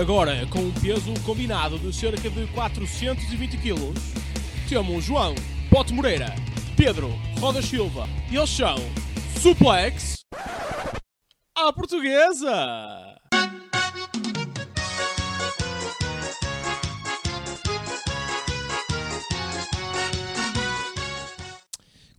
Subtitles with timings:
[0.00, 3.92] agora, com um peso combinado de cerca de 420 kg,
[4.66, 5.34] temos João
[5.68, 6.34] Pote Moreira,
[6.74, 8.76] Pedro Roda Silva e eles são
[9.38, 10.24] Suplex
[11.54, 13.18] à Portuguesa!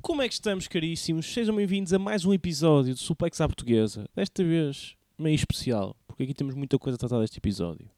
[0.03, 1.25] Como é que estamos, caríssimos?
[1.25, 4.05] Sejam bem-vindos a mais um episódio de Suplex à Portuguesa.
[4.15, 7.89] Desta vez, meio especial, porque aqui temos muita coisa a tratar deste episódio.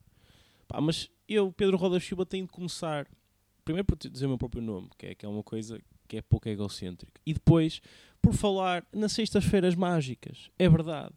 [0.66, 3.05] Pá, mas eu, Pedro Roda Silva, tenho de começar
[3.66, 5.77] primeiro por dizer o meu próprio nome, que é, que é uma coisa
[6.08, 7.20] que é pouco egocêntrica.
[7.26, 7.81] E depois
[8.22, 10.50] por falar nas sextas-feiras mágicas.
[10.58, 11.14] É verdade.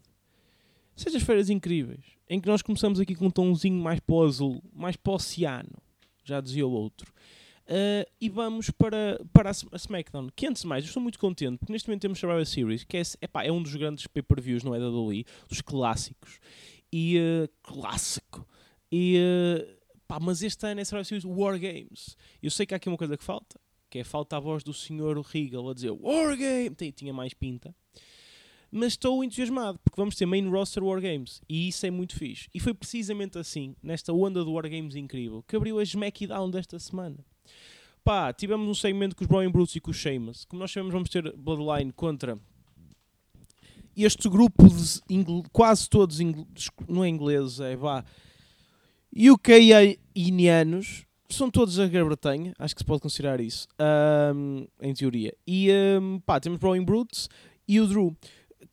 [0.97, 4.97] Sextas-feiras incríveis, em que nós começamos aqui com um tomzinho mais para o azul, mais
[4.97, 5.79] para o oceano,
[6.25, 7.13] já dizia o outro.
[7.67, 10.29] Uh, e vamos para, para a, SmackDown.
[10.35, 12.97] Que antes de mais, eu estou muito contente, porque neste momento temos Survivor Series, que
[12.97, 16.41] é, epá, é um dos grandes pay-per-views, não é da WWE, dos clássicos.
[16.99, 18.49] E uh, clássico.
[18.91, 19.77] E uh,
[20.09, 22.17] pá, mas este ano é Survivor Series War Games.
[22.43, 24.73] Eu sei que há aqui uma coisa que falta, que é falta a voz do
[24.73, 25.21] Sr.
[25.21, 26.95] Regal a dizer War Games.
[26.95, 27.75] Tinha mais pinta.
[28.71, 31.43] Mas estou entusiasmado, porque vamos ter main roster War Games.
[31.47, 32.49] E isso é muito fixe.
[32.55, 36.79] E foi precisamente assim, nesta onda do War Games incrível, que abriu a SmackDown desta
[36.79, 37.25] semana
[38.07, 40.45] pá, tivemos um segmento com os Brian Brutes e com os Sheamus.
[40.45, 42.39] Como nós sabemos, vamos ter Bloodline contra
[44.05, 46.19] este grupo de quase todos
[46.89, 48.05] não é ingleses, é vá
[49.17, 51.05] UK-inianos.
[51.29, 53.67] São todos da Grã-Bretanha, acho que se pode considerar isso,
[54.33, 55.35] um, em teoria.
[55.45, 55.69] E
[56.01, 57.29] um, pá, temos Brian Brutes
[57.67, 58.17] e o Drew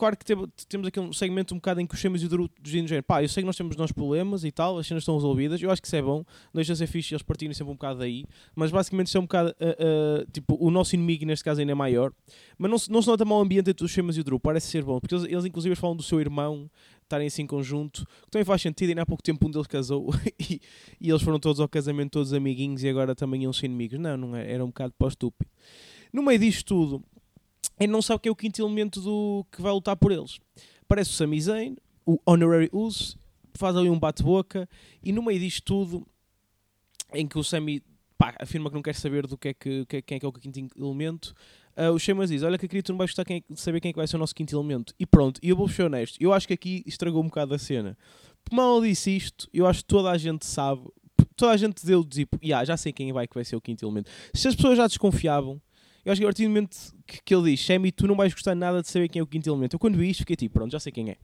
[0.03, 0.25] claro que
[0.67, 3.03] temos aqui um segmento um bocado em que os Chemas e o Duro dizem género,
[3.03, 5.61] pá, eu sei que nós temos os nossos problemas e tal, as cenas estão resolvidas,
[5.61, 8.25] eu acho que isso é bom, deixa ser fixe eles partirem sempre um bocado daí,
[8.53, 11.71] mas basicamente isso é um bocado, uh, uh, tipo, o nosso inimigo neste caso ainda
[11.71, 12.11] é maior,
[12.57, 14.41] mas não se, não se nota mal o ambiente entre os Chemas e o Duro,
[14.41, 16.69] parece ser bom, porque eles, eles inclusive falam do seu irmão
[17.01, 20.09] estarem assim em conjunto, que também faz sentido, e há pouco tempo um deles casou
[20.37, 20.59] e,
[20.99, 24.17] e, eles foram todos ao casamento, todos amiguinhos, e agora também iam ser inimigos, não,
[24.17, 25.49] não é, era um bocado para estúpido.
[26.11, 27.03] No meio disto tudo,
[27.79, 30.39] ele não sabe que é o quinto elemento do que vai lutar por eles.
[30.87, 31.75] Parece o Sami Zayn,
[32.05, 33.17] o Honorary Uso,
[33.53, 34.67] faz ali um bate-boca
[35.03, 36.07] e no meio disto tudo,
[37.13, 37.81] em que o Sami
[38.39, 40.31] afirma que não quer saber do que é que, que quem é que é o
[40.31, 41.33] quinto elemento,
[41.77, 43.89] uh, o Sheamus diz, olha que querido, tu não vais gostar quem é, saber quem
[43.89, 44.93] é que vai ser o nosso quinto elemento.
[44.99, 47.59] E pronto, e eu vou ser honesto, eu acho que aqui estragou um bocado a
[47.59, 47.97] cena.
[48.51, 50.81] Mal disse isto, eu acho que toda a gente sabe,
[51.35, 53.85] toda a gente deu tipo, yeah, já sei quem vai que vai ser o quinto
[53.85, 54.09] elemento.
[54.33, 55.61] Se as pessoas já desconfiavam,
[56.05, 58.33] eu acho que a partir do momento que, que ele diz, Shemi, tu não vais
[58.33, 59.75] gostar nada de saber quem é o quinto elemento.
[59.75, 61.17] Eu quando vi isto fiquei tipo, pronto, já sei quem é.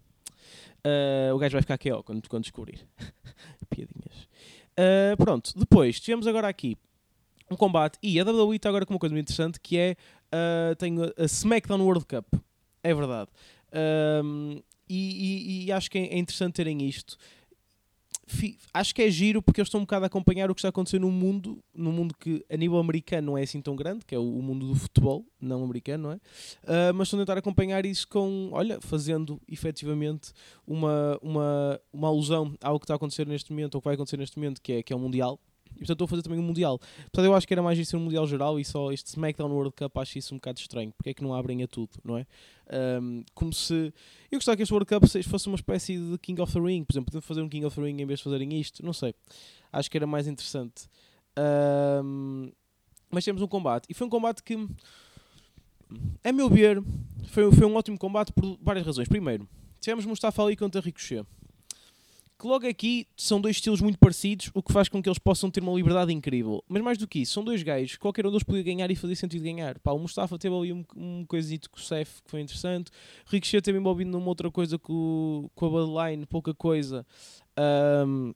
[0.86, 2.88] Uh, o gajo vai ficar ó, quando, quando descobrir.
[3.70, 4.28] Piadinhas.
[4.72, 6.78] Uh, pronto, depois, tivemos agora aqui
[7.52, 9.96] um combate, e a WWE está agora com uma coisa muito interessante, que é,
[10.34, 12.26] uh, a SmackDown World Cup.
[12.84, 13.30] É verdade.
[14.24, 17.18] Um, e, e, e, acho que é interessante terem isto
[18.74, 21.02] acho que é giro porque eles estão um bocado a acompanhar o que está acontecendo
[21.02, 24.20] no mundo, no mundo que a nível americano não é assim tão grande, que é
[24.20, 26.16] o, mundo do futebol, não americano, não é?
[26.16, 30.32] Uh, mas estão a tentar acompanhar isso com, olha, fazendo efetivamente
[30.66, 34.18] uma, uma, uma alusão ao que está a acontecer neste momento, ou que vai acontecer
[34.18, 35.40] neste momento, que é, que é o Mundial,
[35.75, 36.78] e portanto estou a fazer também um Mundial.
[36.78, 39.74] Portanto, eu acho que era mais isso um Mundial geral e só este SmackDown World
[39.75, 40.91] Cup acho isso um bocado estranho.
[40.97, 42.25] Porque é que não abrem a tudo, não é?
[43.02, 43.94] Um, como se.
[44.31, 46.84] Eu gostava que este World Cup fosse uma espécie de King of the Ring.
[46.84, 48.85] Por exemplo, podiam fazer um King of the Ring em vez de fazerem isto.
[48.85, 49.13] Não sei.
[49.72, 50.88] Acho que era mais interessante.
[52.03, 52.51] Um,
[53.09, 53.86] mas temos um combate.
[53.90, 54.56] E foi um combate que,
[56.24, 56.84] a meu ver,
[57.28, 59.07] foi, foi um ótimo combate por várias razões.
[59.07, 59.47] Primeiro,
[59.80, 61.25] tivemos Mustafa Ali contra Ricochet
[62.40, 65.52] que logo aqui são dois estilos muito parecidos, o que faz com que eles possam
[65.52, 66.64] ter uma liberdade incrível.
[66.70, 69.16] Mas mais do que isso, são dois gajos, qualquer um deles podia ganhar e fazer
[69.18, 69.78] sentido ganhar.
[69.80, 72.92] Pá, o Mustafa teve ali um, um coisito com o Seth que foi interessante,
[73.26, 77.06] Ricochet teve envolvido numa outra coisa com, com a Bloodline, pouca coisa.
[78.08, 78.34] Um,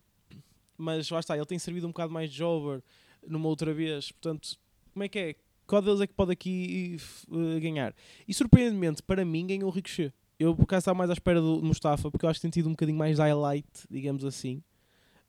[0.78, 2.84] mas lá está, ele tem servido um bocado mais de jobber
[3.26, 4.58] numa outra vez, portanto,
[4.92, 5.36] como é que é?
[5.66, 6.98] Qual deles é que pode aqui
[7.30, 7.96] uh, ganhar?
[8.28, 10.14] E surpreendentemente, para mim, ganhou o Ricochet.
[10.40, 12.68] Eu por acaso estava mais à espera do Mustafa, porque eu acho que tem tido
[12.68, 14.62] um bocadinho mais highlight, digamos assim.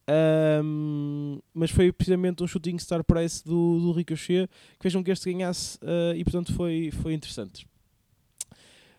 [0.06, 5.10] Um, mas foi precisamente um shooting star price do, do Ricochet que fez com que
[5.10, 7.66] este ganhasse uh, e portanto foi, foi interessante.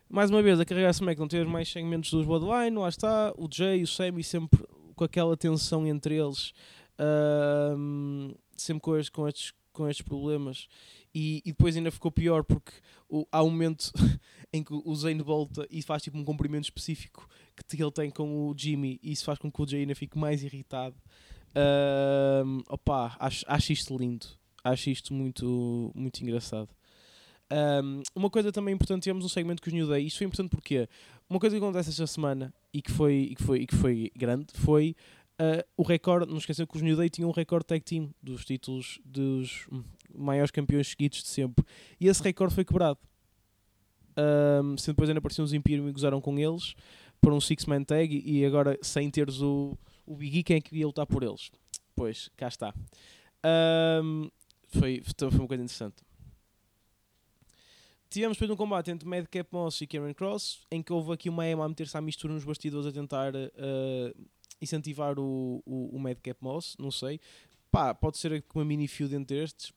[0.10, 3.84] Mais uma vez, a carregar SmackDown teve mais segmentos dos Bloodline, lá está, o Jay
[3.84, 4.64] o Sammy sempre
[4.96, 6.54] com aquela tensão entre eles,
[7.00, 10.68] uh, sempre com estes, com estes, com estes problemas
[11.14, 12.72] e, e, depois ainda ficou pior porque
[13.10, 13.92] o, há um momento
[14.52, 17.28] em que o Zayn volta e faz tipo um cumprimento específico
[17.68, 20.18] que ele tem com o Jimmy e isso faz com que o Jay ainda fique
[20.18, 20.96] mais irritado.
[21.56, 24.28] Um, opa, acho, acho isto lindo.
[24.64, 26.70] Acho isto muito, muito engraçado.
[27.52, 30.06] Um, uma coisa também importante, temos um segmento que os New Day.
[30.06, 30.90] Isto foi importante porque
[31.30, 34.12] uma coisa que acontece esta semana e que foi, e que foi, e que foi
[34.16, 34.96] grande foi
[35.40, 38.46] uh, o recorde, não esqueçam que os New Day tinham um recorde tag team dos
[38.46, 39.68] títulos dos
[40.14, 41.66] maiores campeões seguidos de sempre.
[42.00, 43.00] E esse recorde foi quebrado.
[44.18, 46.74] Um, sendo depois ainda apareciam os Imperium e gozaram com eles
[47.20, 50.76] por um six-man tag e agora sem teres o, o Big E, quem é que
[50.76, 51.52] ia lutar por eles?
[51.96, 52.74] Pois, cá está.
[54.04, 54.30] Um,
[54.68, 56.06] foi, foi uma coisa interessante.
[58.10, 61.46] Tivemos depois um combate entre Madcap Moss e Cameron Cross, em que houve aqui uma
[61.46, 64.26] EMA a meter-se à mistura nos bastidores a tentar uh,
[64.62, 67.20] incentivar o, o, o Madcap Moss, não sei.
[67.72, 69.74] Pá, pode ser uma mini feud entre estes,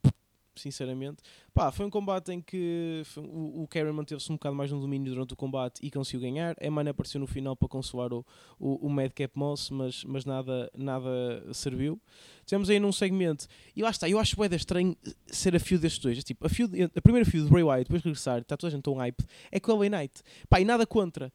[0.59, 1.23] sinceramente.
[1.55, 5.13] Pá, foi um combate em que o, o Karen manteve-se um bocado mais no domínio
[5.13, 6.57] durante o combate e conseguiu ganhar.
[6.61, 8.25] A Emma apareceu no final para consolar o,
[8.59, 12.01] o, o Madcap Moss, mas, mas nada, nada serviu.
[12.45, 16.01] Tivemos aí num segmento, e lá está, eu acho bem estranho ser a fio destes
[16.01, 16.23] dois.
[16.23, 18.75] Tipo, a, fio, a primeira fio de Bray Wyatt, depois de regressar, está toda a
[18.75, 20.23] gente tão hype, é com a LA Knight.
[20.49, 21.33] Pá, e nada contra.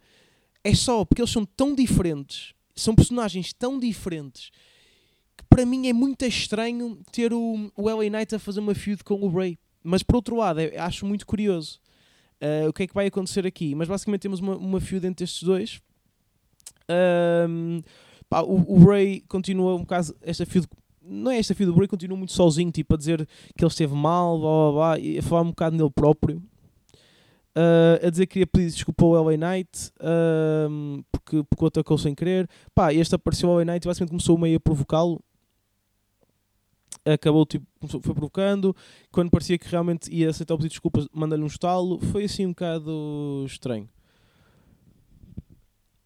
[0.64, 4.52] É só porque eles são tão diferentes, são personagens tão diferentes
[5.38, 9.04] que para mim é muito estranho ter o, o LA Knight a fazer uma feud
[9.04, 9.58] com o Bray.
[9.84, 11.80] Mas por outro lado, é, acho muito curioso
[12.42, 13.76] uh, o que é que vai acontecer aqui.
[13.76, 15.82] Mas basicamente temos uma, uma feud entre estes dois.
[17.50, 17.82] Um,
[18.30, 20.16] pá, o, o Bray continua um bocado.
[20.22, 20.68] Esta feud.
[21.06, 23.28] Não é esta feud, o Bray continua muito sozinho, tipo, a dizer
[23.58, 26.42] que ele esteve mal, blá blá blá, e a falar um bocado nele próprio.
[27.56, 31.98] Uh, a dizer que queria pedir desculpa ao LA Knight uh, porque, porque o atacou
[32.00, 32.50] sem querer.
[32.74, 35.22] Pá, este apareceu ao LA Knight e basicamente começou meio a provocá-lo.
[37.06, 38.76] Acabou, tipo, foi provocando.
[39.12, 42.00] Quando parecia que realmente ia aceitar o pedido de desculpas, manda-lhe um estalo.
[42.00, 43.90] Foi assim um bocado estranho.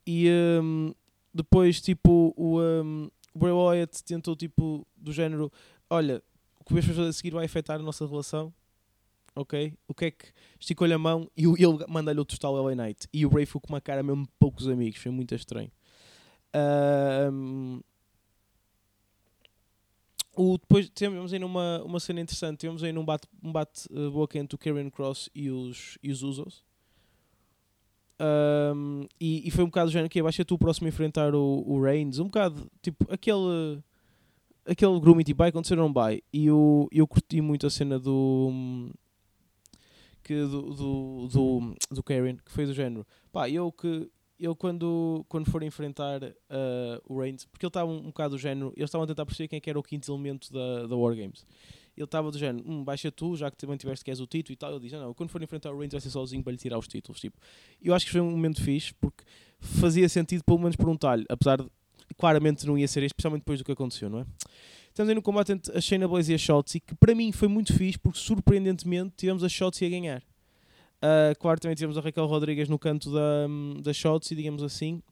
[0.05, 0.29] E
[0.61, 0.93] um,
[1.33, 5.51] depois, tipo, o, um, o Bray Wyatt tentou, tipo, do género:
[5.89, 6.21] Olha,
[6.59, 8.53] o que vais fazer a seguir vai afetar a nossa relação
[9.37, 9.73] ok?
[9.87, 10.25] O que é que
[10.59, 13.07] esticou-lhe a mão e ele manda-lhe outro tal LA Knight.
[13.13, 15.71] E o Bray ficou com uma cara mesmo poucos amigos, foi muito estranho.
[17.33, 17.81] Um,
[20.35, 24.11] o, depois temos aí uma, uma cena interessante, temos aí um bate, um bate uh,
[24.11, 26.63] boca entre o Karen Cross e os, e os Usos.
[28.19, 30.89] Um, e, e, foi um bocado do género que vai ser tu o próximo a
[30.89, 33.79] enfrentar o, o Reigns, um bocado tipo aquele
[34.65, 38.91] aquele tipo vai acontecer não vai e eu, eu curti muito a cena do
[40.27, 43.07] que do, do, do, do Karen, que foi do género.
[43.31, 47.97] Pá, eu que eu quando, quando for enfrentar uh, o Reigns, porque ele estava um,
[47.97, 50.11] um bocado do género, eles estavam a tentar perceber quem é que era o quinto
[50.11, 51.45] elemento da, da Wargames.
[51.95, 54.53] Ele estava do género, hum, baixa tu, já que também tiveste que és o título
[54.53, 54.71] e tal.
[54.71, 56.77] Ele diz, não, não, quando for enfrentar o Reigns vai ser sozinho para lhe tirar
[56.77, 57.19] os títulos.
[57.19, 57.39] Tipo,
[57.81, 59.23] eu acho que foi um momento fixe, porque
[59.59, 61.67] fazia sentido pelo menos por um talho, apesar de
[62.15, 64.25] claramente não ia ser, especialmente depois do que aconteceu, não é?
[64.97, 67.47] Estamos aí no combate entre a Shayna Blaze e a Shotzi, que para mim foi
[67.47, 70.23] muito fixe, porque surpreendentemente tivemos a Shotzi a ganhar.
[70.97, 73.45] Uh, claro, também tivemos a Raquel Rodrigues no canto da,
[73.79, 75.03] da Shotzi, digamos assim,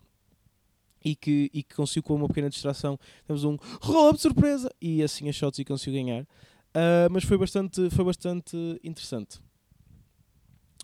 [1.03, 2.97] e que, e que conseguiu com uma pequena distração.
[3.27, 6.23] Temos um roll de surpresa e assim a Shotzi conseguiu ganhar.
[6.23, 9.39] Uh, mas foi bastante, foi bastante interessante.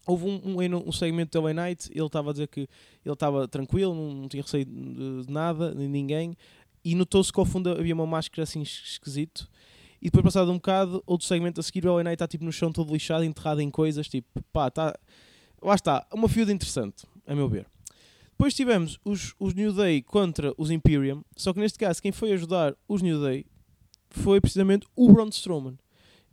[0.05, 2.61] Houve um, um, um segmento da LA ele estava a dizer que
[3.03, 6.35] ele estava tranquilo, não, não tinha receio de, de nada, de ninguém,
[6.83, 9.49] e notou-se que ao fundo havia uma máscara assim esquisito.
[10.01, 12.71] E depois, passado um bocado, outro segmento a seguir, o LA está tipo no chão
[12.71, 14.97] todo lixado, enterrado em coisas, tipo, pá, está.
[15.61, 17.67] Lá está, uma feud interessante, a meu ver.
[18.31, 22.31] Depois tivemos os, os New Day contra os Imperium, só que neste caso, quem foi
[22.31, 23.45] ajudar os New Day
[24.09, 25.77] foi precisamente o Braun Strowman.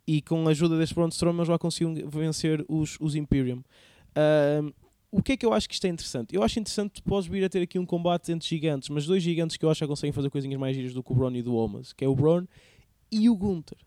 [0.07, 3.63] E com a ajuda deste Braun Strowman já conseguiu vencer os, os Imperium.
[4.17, 4.73] Uh,
[5.11, 6.35] o que é que eu acho que isto é interessante?
[6.35, 9.23] Eu acho interessante que podes vir a ter aqui um combate entre gigantes, mas dois
[9.23, 11.41] gigantes que eu acho que conseguem fazer coisinhas mais giras do que o Braun e
[11.41, 12.45] do Omas, que é o Braun
[13.11, 13.77] e o Gunter.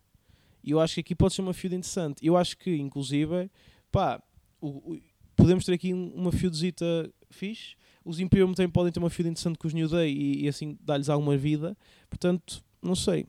[0.64, 2.25] E eu acho que aqui pode ser uma feud interessante.
[2.25, 3.50] Eu acho que, inclusive,
[3.91, 4.23] pá,
[4.61, 5.00] o, o,
[5.37, 7.75] podemos ter aqui uma feudzita fixe.
[8.05, 10.76] Os Imperium também podem ter uma feud interessante com os New Day e, e assim
[10.81, 11.76] dar-lhes alguma vida.
[12.09, 13.26] Portanto, não sei.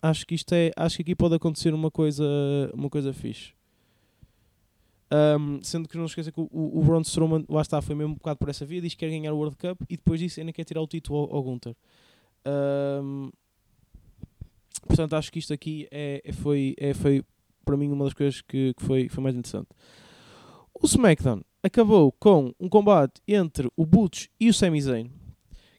[0.00, 2.24] Acho que isto é, acho que aqui pode acontecer uma coisa,
[2.74, 3.52] uma coisa fixe.
[5.12, 8.14] Um, sendo que não esqueça que o, o Braun Strowman, lá está, foi mesmo um
[8.14, 10.54] bocado por essa via, diz que quer ganhar o World Cup e depois disso ainda
[10.54, 11.76] quer tirar o título ao, ao Gunther.
[12.46, 13.30] Um,
[14.86, 17.22] portanto, acho que isto aqui é, é, foi, é, foi
[17.62, 19.68] para mim uma das coisas que, que foi, foi mais interessante.
[20.72, 25.10] O SmackDown acabou com um combate entre o Butch e o Sami Zayn,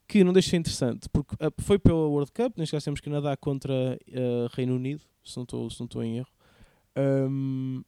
[0.07, 3.01] que não deixa de ser interessante, porque uh, foi pela World Cup, neste caso temos
[3.07, 6.29] nadar contra uh, Reino Unido, se não estou em erro.
[6.95, 7.83] Um,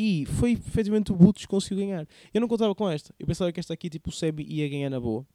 [0.00, 2.06] e foi efetivamente o Butch que conseguiu ganhar.
[2.32, 3.12] Eu não contava com esta.
[3.18, 5.26] Eu pensava que esta aqui, tipo, o Sebi ia ganhar na boa.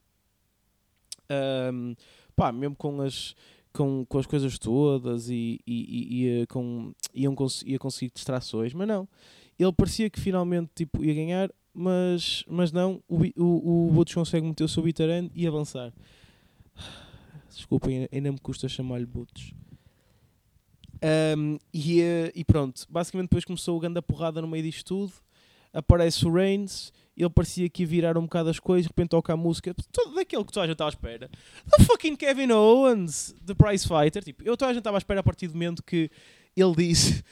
[1.74, 1.93] Um,
[2.34, 3.36] pá, mesmo com as,
[3.74, 8.74] com, com as coisas todas e, e, e, e com, iam cons ia conseguir distrações,
[8.74, 9.05] mas não.
[9.60, 13.03] Ele parecia que finalmente tipo, ia ganhar, mas, mas não.
[13.05, 15.91] O, o, o Butch consegue meter o seu bitter end e avançar.
[17.53, 19.53] Desculpem, ainda me custa chamar-lhe Boots.
[21.38, 25.13] Um, e, eh, e, pronto, basicamente depois começou o grande porrada no meio disto tudo.
[25.74, 29.33] Aparece o Reigns, ele parecia que ia virar um bocado as coisas, de repente toca
[29.33, 31.29] a música, tudo daquilo que toda a gente estava à espera.
[31.69, 34.24] The fucking Kevin Owens, The Price Fighter.
[34.24, 36.10] Tipo, eu toda a gente estava à espera a partir do momento que
[36.55, 37.24] ele disse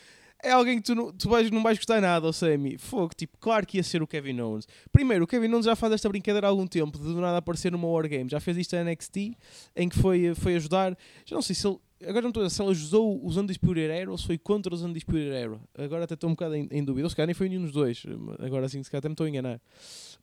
[0.43, 2.77] é alguém que tu, não, tu vais, não vais gostar nada, o Sammy.
[2.77, 4.67] Fogo, tipo, claro que ia ser o Kevin Owens.
[4.91, 7.71] Primeiro, o Kevin Owens já faz esta brincadeira há algum tempo, de do nada aparecer
[7.71, 8.29] numa Wargame.
[8.29, 9.35] Já fez isto na NXT,
[9.75, 10.97] em que foi, foi ajudar.
[11.25, 11.77] Já não sei se ele.
[12.07, 14.81] Agora não estou a se ele ajudou os Undisputed Era ou se foi contra os
[14.81, 15.59] Undisputed Era.
[15.77, 17.05] Agora até estou um bocado em, em dúvida.
[17.05, 18.03] Ou se calhar nem foi nenhum dos dois.
[18.39, 19.61] Agora sim, se calhar até me estou a enganar.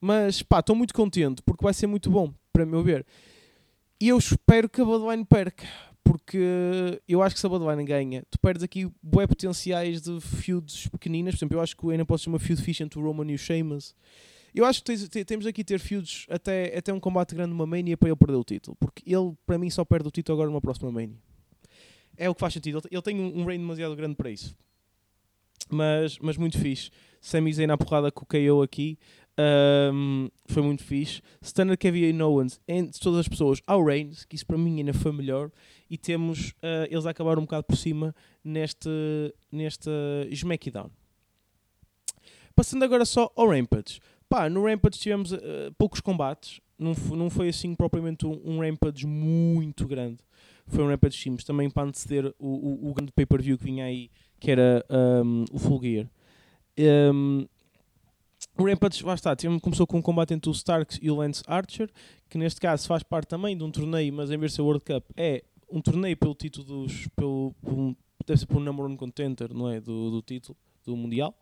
[0.01, 3.05] Mas pá, estou muito contente porque vai ser muito bom, para meu ver.
[4.01, 5.67] E eu espero que a Bloodline perca
[6.09, 10.89] porque eu acho que se a Bloodline ganha, tu perdes aqui bué potenciais de feuds
[10.89, 11.35] pequeninas.
[11.35, 13.35] Por exemplo, eu acho que ainda pode ser uma feud fish entre o Roman e
[13.35, 13.95] o Sheamus.
[14.55, 18.09] Eu acho que temos aqui ter feuds até, até um combate grande numa Mania para
[18.09, 18.77] ele perder o título.
[18.81, 21.28] Porque ele, para mim, só perde o título agora numa próxima Mania.
[22.19, 22.83] É o que faz sentido.
[22.91, 24.55] Ele, tem um, um reign demasiado grande para isso.
[25.71, 26.91] Mas, mas muito fixe.
[27.21, 28.99] Sami Zayn na porrada com o KO aqui.
[29.93, 31.23] Um, foi muito fixe.
[31.41, 35.13] Stunner Kevin Owens entre todas as pessoas ao Reigns, que isso para mim ainda foi
[35.13, 35.51] melhor.
[35.89, 38.91] E temos uh, eles acabar um bocado por cima neste,
[39.53, 39.89] neste
[40.31, 40.91] SmackDown.
[42.57, 44.01] Passando agora só ao Rampage.
[44.29, 45.39] Pá, no Rampage tivemos uh,
[45.79, 46.61] poucos combates.
[46.77, 50.19] Não, não foi assim propriamente um, um Rampage muito grande.
[50.69, 54.11] Foi um Rampage simples também para anteceder o, o, o grande pay-per-view que vinha aí,
[54.39, 54.85] que era
[55.25, 56.11] um, o Full Gear.
[57.13, 57.47] Um,
[58.57, 61.91] o Rampage, lá está, começou com um combate entre o Starks e o Lance Archer,
[62.29, 64.85] que neste caso faz parte também de um torneio, mas em vez de ser World
[64.85, 67.09] Cup, é um torneio pelo título dos.
[67.15, 67.97] Pelo, pelo,
[68.27, 69.81] deve ser por um number one contender, não é?
[69.81, 70.57] Do, do título
[70.89, 71.35] do Mundial.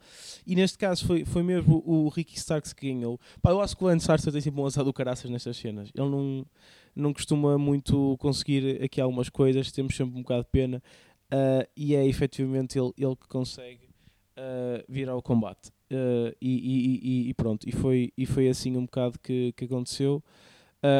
[0.46, 3.18] E neste caso foi, foi mesmo o Ricky Starks que ganhou.
[3.40, 5.90] Pá, eu acho que o Lance Archer tem sempre um azar do caraças nestas cenas.
[5.94, 6.46] Ele não,
[6.94, 10.82] não costuma muito conseguir aqui algumas coisas, temos sempre um bocado de pena.
[11.26, 13.88] Uh, e é efetivamente ele, ele que consegue
[14.36, 15.70] uh, vir ao combate.
[15.90, 20.22] Uh, e, e, e, pronto, e foi, e foi assim um bocado que, que aconteceu.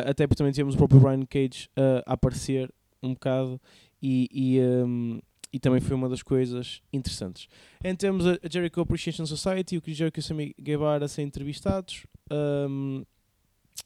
[0.05, 1.69] Até porque também tínhamos o próprio Brian Cage
[2.05, 3.61] a aparecer um bocado
[4.03, 5.21] e, e, um,
[5.53, 7.49] e, também foi uma das coisas interessantes.
[7.83, 11.23] Em temos a Jericho Appreciation Society, o Chris Jericho e o Sammy Guevara a ser
[11.23, 13.05] entrevistados, um,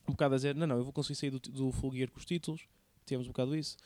[0.08, 2.18] um bocado a dizer, não, não, eu vou conseguir sair do, do Full Gear com
[2.18, 2.62] os títulos,
[3.04, 3.76] temos um bocado isso.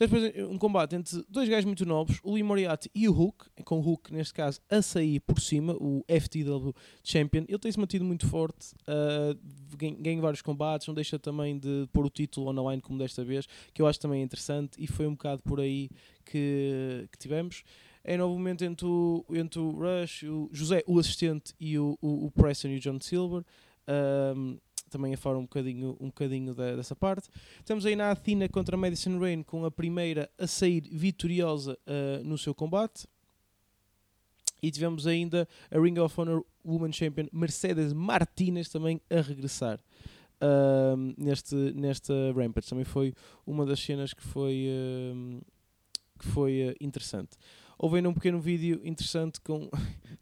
[0.00, 3.80] Depois um combate entre dois gajos muito novos, o Lee Moriarty e o Hook, com
[3.80, 7.44] o Hook, neste caso, a sair por cima, o FTW Champion.
[7.46, 9.38] Ele tem-se mantido muito forte, uh,
[9.98, 13.82] ganha vários combates, não deixa também de pôr o título online como desta vez, que
[13.82, 15.90] eu acho também interessante, e foi um bocado por aí
[16.24, 17.62] que, que tivemos.
[18.02, 22.24] É novo momento entre o, entre o Rush, o José, o assistente, e o, o,
[22.24, 23.44] o Preston e o John Silver.
[23.86, 24.58] Um,
[24.90, 27.28] também a fora um bocadinho, um bocadinho da, dessa parte.
[27.58, 32.36] Estamos aí na Athena contra Madison Rain com a primeira a sair vitoriosa uh, no
[32.36, 33.06] seu combate.
[34.62, 39.80] E tivemos ainda a Ring of Honor Woman Champion Mercedes Martinez também a regressar
[40.40, 42.68] uh, neste, nesta Rampage.
[42.68, 43.14] Também foi
[43.46, 45.40] uma das cenas que foi, uh,
[46.18, 47.38] que foi interessante.
[47.78, 49.70] Houve ainda um pequeno vídeo interessante com,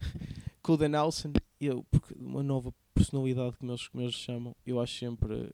[0.63, 4.79] com o Dan Nelson, eu, porque uma nova personalidade, como eles, como eles chamam, eu
[4.79, 5.49] acho sempre,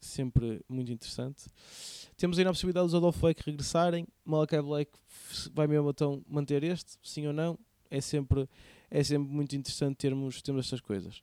[0.00, 1.46] sempre muito interessante.
[2.16, 4.06] Temos aí a possibilidade dos Adolf Blake regressarem.
[4.24, 4.92] Malakai Black
[5.52, 7.58] vai mesmo então manter este, sim ou não?
[7.90, 8.48] É sempre,
[8.90, 11.22] é sempre muito interessante termos, termos estas coisas.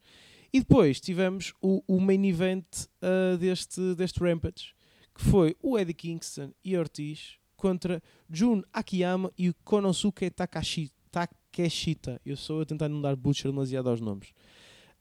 [0.51, 2.65] E depois tivemos o, o main event
[3.01, 4.73] uh, deste, deste Rampage,
[5.13, 12.19] que foi o Eddie Kingston e Ortiz contra Jun Akiyama e o Konosuke Takashi, Takeshita.
[12.25, 14.33] Eu sou a tentar não dar butcher demasiado aos nomes.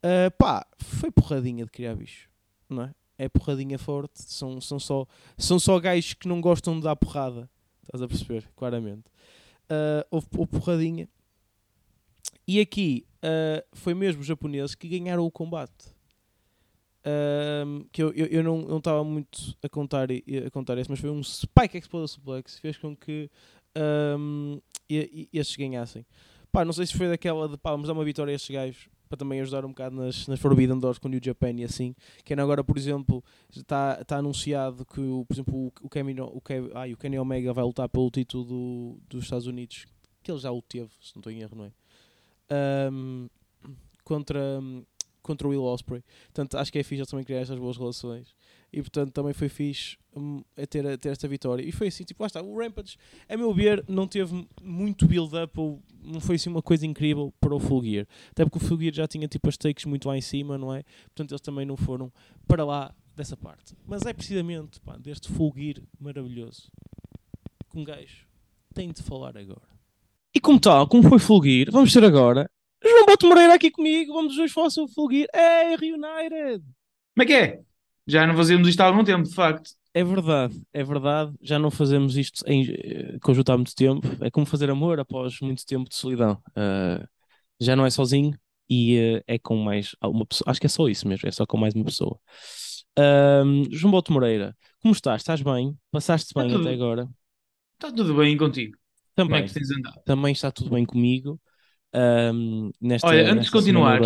[0.05, 2.29] Uh, pá, foi porradinha de criar bicho,
[2.69, 2.95] não é?
[3.17, 5.07] É porradinha forte, são, são, só,
[5.39, 7.49] são só gajos que não gostam de dar porrada,
[7.83, 9.05] estás a perceber, claramente.
[9.65, 11.09] Uh, houve, houve porradinha.
[12.47, 15.95] E aqui uh, foi mesmo os japoneses que ganharam o combate.
[17.07, 21.09] Uh, que eu, eu, eu não estava muito a contar, a contar esse, mas foi
[21.09, 23.31] um Spike Exploder Suplex fez com que
[24.19, 24.61] um,
[25.33, 26.05] estes ganhassem.
[26.53, 28.89] Pá, não sei se foi daquela de pá, vamos dar uma vitória a estes gajos
[29.09, 31.95] para também ajudar um bocado nas, nas Forbidden Doors com o New Japan e assim.
[32.25, 33.23] Que agora, por exemplo,
[33.55, 36.43] está, está anunciado que, por exemplo, o, Kenny, o,
[36.75, 39.87] ai, o Kenny Omega vai lutar pelo título do, dos Estados Unidos,
[40.23, 41.73] que ele já o teve, se não estou em erro, não é?
[42.91, 43.29] Um,
[44.03, 44.61] contra,
[45.23, 46.03] contra o Will Osprey.
[46.27, 48.35] Portanto, acho que é fixe também criar estas boas relações.
[48.75, 51.63] E portanto também foi fixe um, a ter, a ter esta vitória.
[51.63, 52.43] E foi assim, tipo, lá está.
[52.43, 52.97] O Rampage,
[53.29, 57.55] a meu ver, não teve muito build-up ou não foi assim uma coisa incrível para
[57.55, 58.07] o Full Gear.
[58.31, 60.75] Até porque o Full Gear já tinha tipo as takes muito lá em cima, não
[60.75, 60.83] é?
[61.05, 62.13] Portanto, eles também não foram
[62.47, 63.77] para lá dessa parte.
[63.87, 66.71] Mas é precisamente pá, deste Full Gear maravilhoso
[67.71, 68.27] que um gajo
[68.75, 69.69] tem de falar agora.
[70.35, 72.51] E como tal, como foi Full Gear, vamos ter agora
[72.87, 74.13] João Boto Moreira aqui comigo.
[74.13, 75.29] Vamos hoje falar sobre Full Gear.
[75.33, 76.63] É Reunited!
[77.15, 77.65] Como é que é?
[78.07, 79.71] Já não fazíamos isto há algum tempo, de facto.
[79.95, 81.33] É verdade, é verdade.
[81.41, 84.07] Já não fazemos isto em eh, conjunto há muito tempo.
[84.21, 86.43] É como fazer amor após muito tempo de solidão.
[86.51, 87.07] Uh,
[87.61, 88.37] já não é sozinho
[88.69, 90.51] e uh, é com mais uma pessoa.
[90.51, 92.19] Acho que é só isso mesmo, é só com mais uma pessoa.
[92.99, 95.23] Uh, João Boto Moreira, como estás?
[95.23, 95.79] Estás bem?
[95.93, 97.09] Passaste bem tudo, até agora?
[97.75, 98.77] Está tudo bem contigo?
[99.15, 99.31] Também.
[99.31, 100.03] Como é que tens andado?
[100.05, 101.41] Também está tudo bem comigo.
[101.95, 104.01] Um, nesta, Olha, antes de continuar,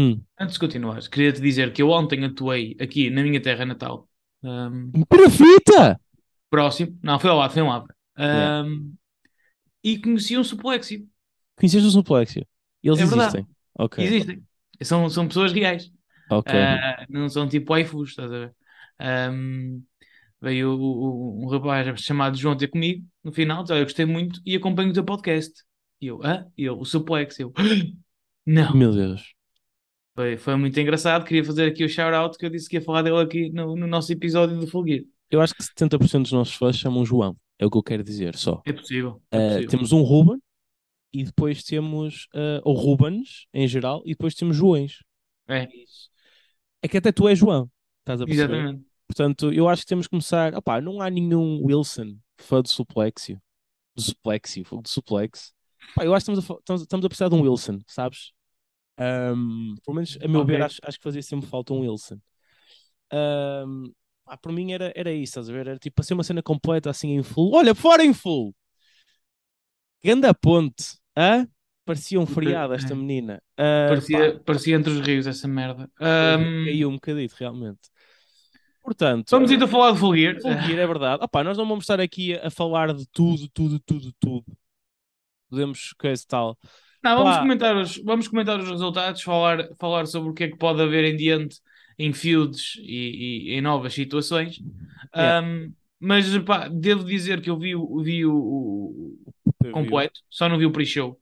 [0.00, 0.22] hum.
[0.38, 4.08] antes de continuar, queria te dizer que eu ontem atuei aqui na minha terra natal.
[4.42, 6.00] Um, Perfeita!
[6.48, 7.86] Próximo, não, foi ao lado, foi ao lado.
[8.18, 8.68] Um, yeah.
[9.82, 11.06] E conheci um suplexio.
[11.56, 12.46] Conheceste um suplexio?
[12.82, 13.46] Eles é existem?
[13.78, 14.04] Okay.
[14.04, 14.42] Existem.
[14.82, 15.90] São, são pessoas reais.
[16.30, 16.58] Okay.
[16.58, 18.54] Uh, não são tipo waifus, estás a ver?
[19.00, 19.82] Um,
[20.40, 24.90] veio um, um rapaz chamado João ter comigo no final, eu gostei muito e acompanho
[24.90, 25.52] o teu podcast.
[26.00, 26.46] E eu, ah?
[26.56, 27.38] E eu, o suplex.
[27.38, 27.52] Eu,
[28.46, 28.74] não.
[28.74, 29.34] Meu Deus.
[30.20, 31.24] Foi, foi muito engraçado.
[31.24, 33.86] Queria fazer aqui o shout-out que eu disse que ia falar dele aqui no, no
[33.86, 35.06] nosso episódio do Fulguir.
[35.30, 37.34] Eu acho que 70% dos nossos fãs chamam João.
[37.58, 38.60] É o que eu quero dizer só.
[38.66, 39.22] É possível.
[39.30, 39.68] É uh, possível.
[39.70, 40.38] Temos um Ruben
[41.10, 44.98] e depois temos, uh, ou Rubens em geral, e depois temos Joões.
[45.48, 45.66] É.
[46.82, 47.70] É que até tu és João.
[48.00, 48.52] Estás a perceber?
[48.52, 48.84] Exatamente.
[49.06, 50.54] Portanto, eu acho que temos que começar.
[50.54, 53.40] Opá, não há nenhum Wilson fã de suplexio.
[53.96, 55.54] Do suplexio, do suplex.
[55.94, 58.32] Pá, eu acho que estamos a, estamos, estamos a precisar de um Wilson, sabes?
[59.00, 60.56] Um, pelo menos, a meu okay.
[60.56, 62.18] ver, acho, acho que fazia sempre falta um Wilson.
[63.12, 63.92] Um,
[64.24, 65.66] pá, para mim era, era isso, estás a ver?
[65.66, 67.54] Era tipo ser uma cena completa assim em full.
[67.54, 68.54] Olha, fora em full!
[70.04, 71.48] Ganda ponte, hã?
[71.84, 73.42] Parecia um feriado esta menina.
[73.54, 75.90] Uh, parecia, parecia entre os rios essa merda.
[76.00, 76.64] Um...
[76.64, 77.80] Caiu um bocadito, realmente.
[78.82, 80.40] Portanto, vamos ir a falar de Fulguir.
[80.40, 81.24] Fulguir, é verdade.
[81.24, 84.44] Opa, nós não vamos estar aqui a, a falar de tudo, tudo, tudo, tudo
[85.50, 86.58] podemos coisa tal.
[87.02, 90.56] Não, vamos comentar, os, vamos comentar os resultados, falar, falar sobre o que é que
[90.56, 91.58] pode haver em diante
[91.98, 94.58] em fields e, e em novas situações.
[95.14, 95.46] Yeah.
[95.46, 100.56] Um, mas pá, devo dizer que eu vi, vi o, o, o completo, só não
[100.56, 101.20] vi o pre-show,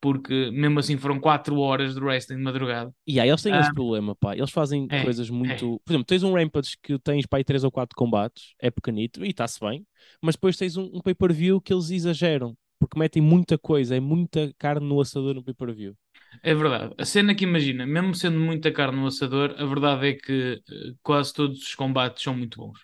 [0.00, 2.94] porque mesmo assim foram 4 horas de wrestling de madrugada.
[3.04, 4.36] E aí eles têm um, esse problema, pá.
[4.36, 5.52] Eles fazem é, coisas muito.
[5.52, 5.78] É.
[5.84, 9.24] Por exemplo, tens um Rampage que tens para aí 3 ou 4 combates, é pequenito
[9.24, 9.84] e está-se bem,
[10.22, 14.52] mas depois tens um, um pay-per-view que eles exageram porque metem muita coisa, é muita
[14.58, 15.94] carne no assador no pay-per-view.
[16.42, 16.94] É verdade.
[16.98, 20.98] A cena que imagina, mesmo sendo muita carne no assador, a verdade é que uh,
[21.02, 22.78] quase todos os combates são muito bons.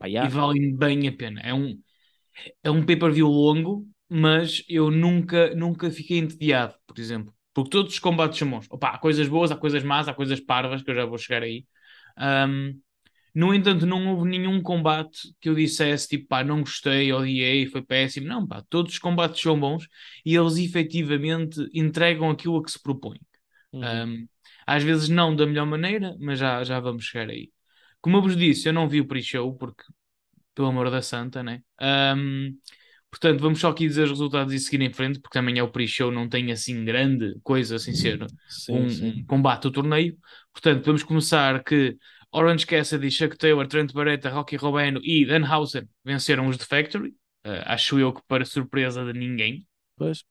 [0.00, 0.28] Ah, yeah.
[0.28, 1.40] E valem bem a pena.
[1.42, 1.78] É um,
[2.62, 7.34] é um pay-per-view longo, mas eu nunca, nunca fiquei entediado, por exemplo.
[7.52, 8.66] Porque todos os combates são bons.
[8.70, 11.42] Opa, há coisas boas, há coisas más, há coisas parvas, que eu já vou chegar
[11.42, 11.66] aí.
[12.18, 12.80] Um,
[13.34, 17.82] no entanto, não houve nenhum combate que eu dissesse tipo, pá, não gostei, odiei, foi
[17.82, 18.26] péssimo.
[18.26, 19.88] Não, pá, todos os combates são bons
[20.24, 23.20] e eles efetivamente entregam aquilo a que se propõem.
[23.72, 23.82] Uhum.
[23.82, 24.28] Um,
[24.66, 27.50] às vezes não da melhor maneira, mas já, já vamos chegar aí.
[28.02, 29.82] Como eu vos disse, eu não vi o pre-show porque,
[30.54, 31.62] pelo amor da santa, né?
[31.80, 32.54] Um,
[33.10, 35.70] portanto, vamos só aqui dizer os resultados e seguir em frente, porque também é o
[35.70, 37.94] pre-show, não tem assim grande coisa ser
[38.48, 39.20] sim, um, sim.
[39.20, 40.18] um combate do torneio.
[40.52, 41.96] Portanto, vamos começar que
[42.32, 47.10] Orange Cassidy, Chuck Taylor, Trent Barreta, Rocky Robeno e Danhausen venceram os The Factory.
[47.44, 49.66] Uh, acho eu que para surpresa de ninguém.
[49.96, 50.24] Pois.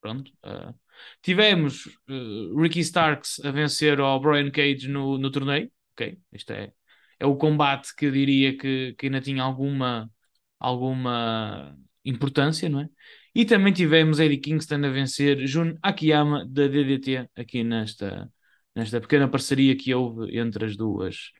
[0.00, 0.30] Pronto.
[0.44, 0.74] Uh,
[1.22, 5.70] tivemos uh, Ricky Starks a vencer o Brian Cage no, no torneio.
[5.92, 6.72] Ok, este é,
[7.18, 10.10] é o combate que eu diria que, que ainda tinha alguma,
[10.58, 12.88] alguma importância, não é?
[13.34, 18.30] E também tivemos Eddie Kingston a vencer Jun Akiyama da DDT aqui nesta,
[18.74, 21.32] nesta pequena parceria que houve entre as duas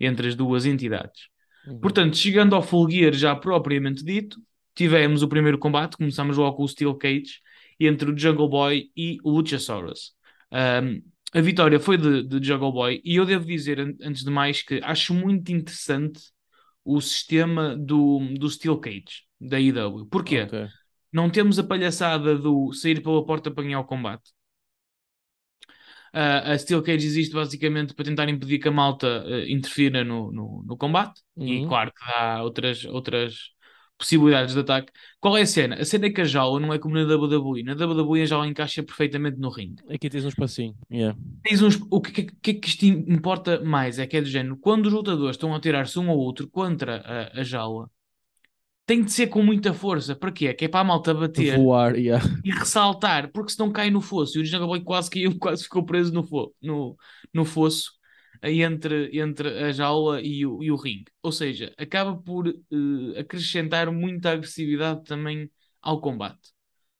[0.00, 1.28] entre as duas entidades.
[1.66, 1.80] Uhum.
[1.80, 4.40] Portanto, chegando ao Full Gear já propriamente dito,
[4.74, 7.40] tivemos o primeiro combate, começamos logo com o Steel Cage
[7.78, 10.12] entre o Jungle Boy e o Luchasaurus.
[10.52, 11.02] Um,
[11.32, 14.80] a vitória foi de, de Jungle Boy e eu devo dizer, antes de mais, que
[14.82, 16.20] acho muito interessante
[16.84, 20.06] o sistema do, do Steel Cage, da IW.
[20.06, 20.42] Porquê?
[20.42, 20.68] Okay.
[21.12, 24.30] Não temos a palhaçada do sair pela porta para ganhar o combate.
[26.14, 30.30] Uh, a Steel Cage existe basicamente para tentar impedir que a malta uh, interfira no,
[30.30, 31.46] no, no combate, uhum.
[31.46, 33.52] e claro que há outras, outras
[34.02, 34.92] possibilidades de ataque.
[35.20, 35.76] Qual é a cena?
[35.76, 37.62] A cena é que a jaula não é como na WWE.
[37.62, 39.82] Na WWE a jaula encaixa perfeitamente no ringue.
[39.88, 40.74] Aqui tens um espacinho.
[40.90, 41.16] Yeah.
[41.42, 44.28] Tens uns, o que, que, que é que isto importa mais é que é do
[44.28, 47.88] género, quando os lutadores estão a tirar-se um ou outro contra a, a jaula,
[48.86, 50.14] tem de ser com muita força.
[50.14, 50.52] Para quê?
[50.54, 52.24] Que é para a malta bater Voar, yeah.
[52.44, 54.38] e ressaltar, porque senão cai no fosso.
[54.38, 56.96] E o Jungle Boy quase caiu, quase ficou preso no, fo no,
[57.32, 57.92] no fosso
[58.42, 61.06] entre, entre a jaula e o, e o ringue.
[61.22, 66.50] Ou seja, acaba por uh, acrescentar muita agressividade também ao combate.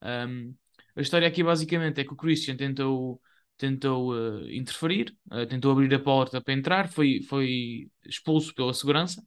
[0.02, 0.54] Um,
[0.94, 3.20] a história aqui basicamente é que o Christian tentou,
[3.56, 9.22] tentou uh, interferir, uh, tentou abrir a porta para entrar, foi, foi expulso pela segurança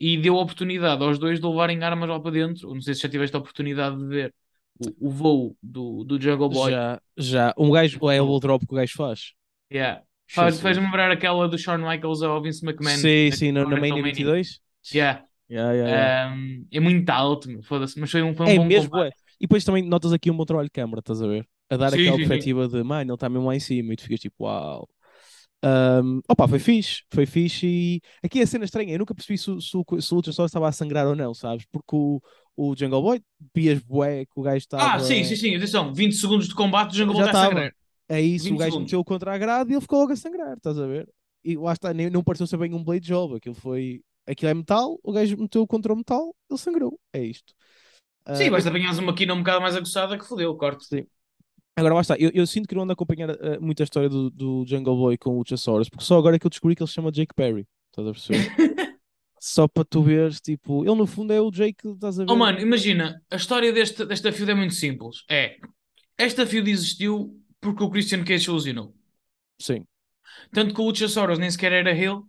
[0.00, 2.72] e deu a oportunidade aos dois de levarem armas lá para dentro.
[2.72, 4.34] Não sei se já tiveste a oportunidade de ver
[4.78, 6.72] o, o voo do, do Jungle Boy.
[6.72, 7.54] Já, já.
[7.58, 9.32] Um gajo, é o drop que o gajo faz.
[9.70, 10.02] Yeah.
[10.32, 12.96] Faz, faz lembrar aquela do Shawn Michaels ao Vince McMahon.
[12.96, 14.60] Sim, sim, no, na Mania 22.
[14.94, 15.24] Yeah.
[15.50, 16.34] Yeah, yeah, yeah.
[16.34, 19.12] Um, é muito alto, foda-se, mas foi um, foi um é bom mesmo, combate.
[19.12, 19.20] é.
[19.40, 21.44] E depois também notas aqui um bom trabalho de câmara, estás a ver?
[21.68, 22.28] A dar Sim, aquela sim, sim.
[22.28, 24.88] perspectiva de, mano, ele está mesmo lá em cima e tu ficas tipo, uau.
[25.62, 29.50] Um, opa, foi fixe, foi fixe e aqui a cena estranha, eu nunca percebi se,
[29.50, 31.66] o- se, o- se o Luchasaurus estava a sangrar ou não, sabes?
[31.70, 32.20] Porque o,
[32.56, 33.22] o Jungle Boy,
[33.54, 34.94] vias bué que o gajo estava...
[34.94, 37.50] Ah, sim, sim, sim, atenção, 20 segundos de combate, o Jungle Boy Já está a
[37.50, 37.74] sangrar.
[38.08, 38.80] É isso, 20 o gajo segundos.
[38.80, 41.08] meteu contra a grade e ele ficou logo a sangrar, estás a ver?
[41.44, 44.02] E lá está, nem, não pareceu ser bem um blade job, aquilo foi...
[44.26, 47.52] Aquilo é metal, o gajo meteu contra o metal, ele sangrou, é isto.
[48.32, 50.84] Sim, Ah, basta apanhares uma quina um bocado mais aguçada que fodeu, corte.
[50.88, 51.06] Sim.
[51.80, 54.08] Agora lá está, eu, eu sinto que não ando a acompanhar eh, muito a história
[54.08, 56.82] do, do Jungle Boy com o Luchasaurus, porque só agora é que eu descobri que
[56.82, 57.66] ele se chama Jake Perry.
[57.90, 59.00] Estás a perceber?
[59.40, 62.30] só para tu veres, tipo, ele no fundo é o Jake, estás a ver?
[62.30, 65.24] Oh mano, imagina, a história deste, desta feud é muito simples.
[65.28, 65.56] É,
[66.18, 68.94] esta feud existiu porque o Christian Cage se ilusionou.
[69.58, 69.84] Sim,
[70.52, 72.20] Tanto que o Luchasaurus nem sequer era ele,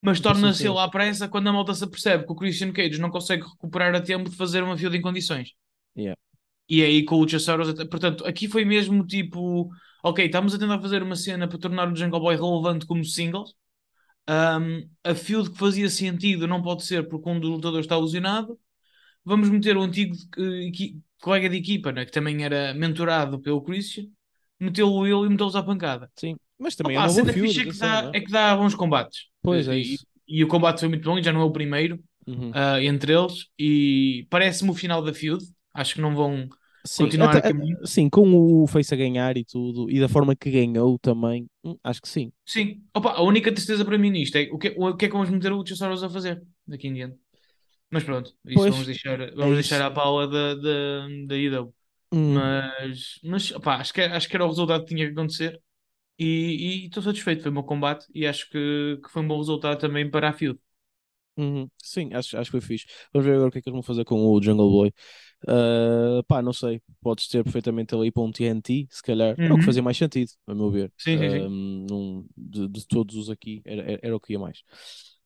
[0.00, 3.10] mas torna-se ele à pressa quando a malta se apercebe que o Christian Cage não
[3.10, 5.54] consegue recuperar a tempo de fazer uma feud em condições.
[5.96, 6.18] Yeah.
[6.68, 9.70] E é aí com o Luchasaurus, até- portanto, aqui foi mesmo tipo,
[10.02, 13.54] ok, estamos a tentar fazer uma cena para tornar o Jungle Boy relevante como singles.
[14.28, 18.58] Um, a feud que fazia sentido não pode ser porque um dos lutadores está lesionado.
[19.24, 20.14] Vamos meter o antigo
[20.68, 24.06] equi- colega de equipa, né, que também era mentorado pelo Christian,
[24.60, 26.10] metê-lo ele e metê-los à pancada.
[26.16, 26.36] sim.
[26.58, 28.16] Mas também Opa, é uma boa fixe é que, dá, não é?
[28.18, 29.26] é que dá bons combates.
[29.42, 30.06] Pois é e, isso.
[30.26, 32.50] e o combate foi muito bom e já não é o primeiro Uhum.
[32.52, 33.46] ah, entre eles.
[33.58, 35.44] E parece-me o final da feud.
[35.74, 36.48] Acho que não vão.
[36.84, 37.82] Sim, continuar até- muito.
[37.84, 41.76] sim, com o Face a ganhar e tudo, e da forma que ganhou também, hum,
[41.84, 42.32] acho que sim.
[42.46, 45.12] Sim, Opa, a única tristeza para mim nisto é o que, o que é que
[45.14, 47.18] vamos meter o Luchasaurus a fazer daqui em diante.
[47.90, 51.74] Mas pronto, isso Pois, vamos deixar, vamos é deixar à Paula da, da, da IW.
[52.12, 55.60] Hum, Mas, mas opá, acho, que, acho que era o resultado que tinha que acontecer.
[56.18, 57.42] E estou satisfeito.
[57.42, 60.34] Foi o meu combate e acho que, que foi um bom resultado também para a
[60.34, 60.58] feud.
[61.36, 61.70] uhum.
[61.82, 62.86] Sim, acho, acho que foi fixe.
[63.12, 64.92] Vamos ver agora o que é que eles vão fazer com o Jungle Boy.
[65.46, 66.82] Ah, pá, não sei.
[67.00, 69.38] Podes ter perfeitamente ali para um TNT, se calhar.
[69.48, 69.64] É o que Uhum.
[69.64, 70.92] fazia mais sentido, a meu ver.
[70.96, 71.48] Sim, sim, sim.
[71.88, 74.62] Num- de, de todos os aqui, era, era, o que ia mais.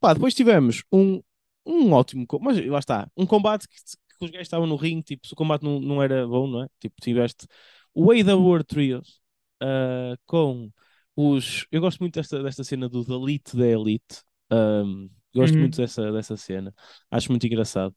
[0.01, 1.22] Pá, depois tivemos um,
[1.66, 2.27] um ótimo.
[2.40, 3.75] Mas lá está, um combate que,
[4.18, 5.03] que os gajos estavam no ringue.
[5.03, 6.68] Tipo, se o combate não, não era bom, não é?
[6.81, 7.46] Tipo, tiveste
[7.94, 9.20] o Way the World Trios
[9.61, 10.70] ah, com
[11.16, 11.66] os.
[11.70, 14.22] Eu gosto muito desta, desta cena do The Elite da Elite.
[14.51, 15.61] Ahm, gosto Uhum.
[15.61, 16.75] muito dessa, dessa cena.
[17.11, 17.94] Acho muito engraçado.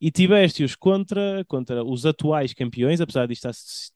[0.00, 3.52] E tiveste-os contra, contra os atuais campeões, apesar de estar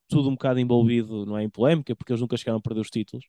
[0.08, 2.90] tudo um bocado envolvido não é, em polémica, porque eles nunca chegaram a perder os
[2.90, 3.24] títulos.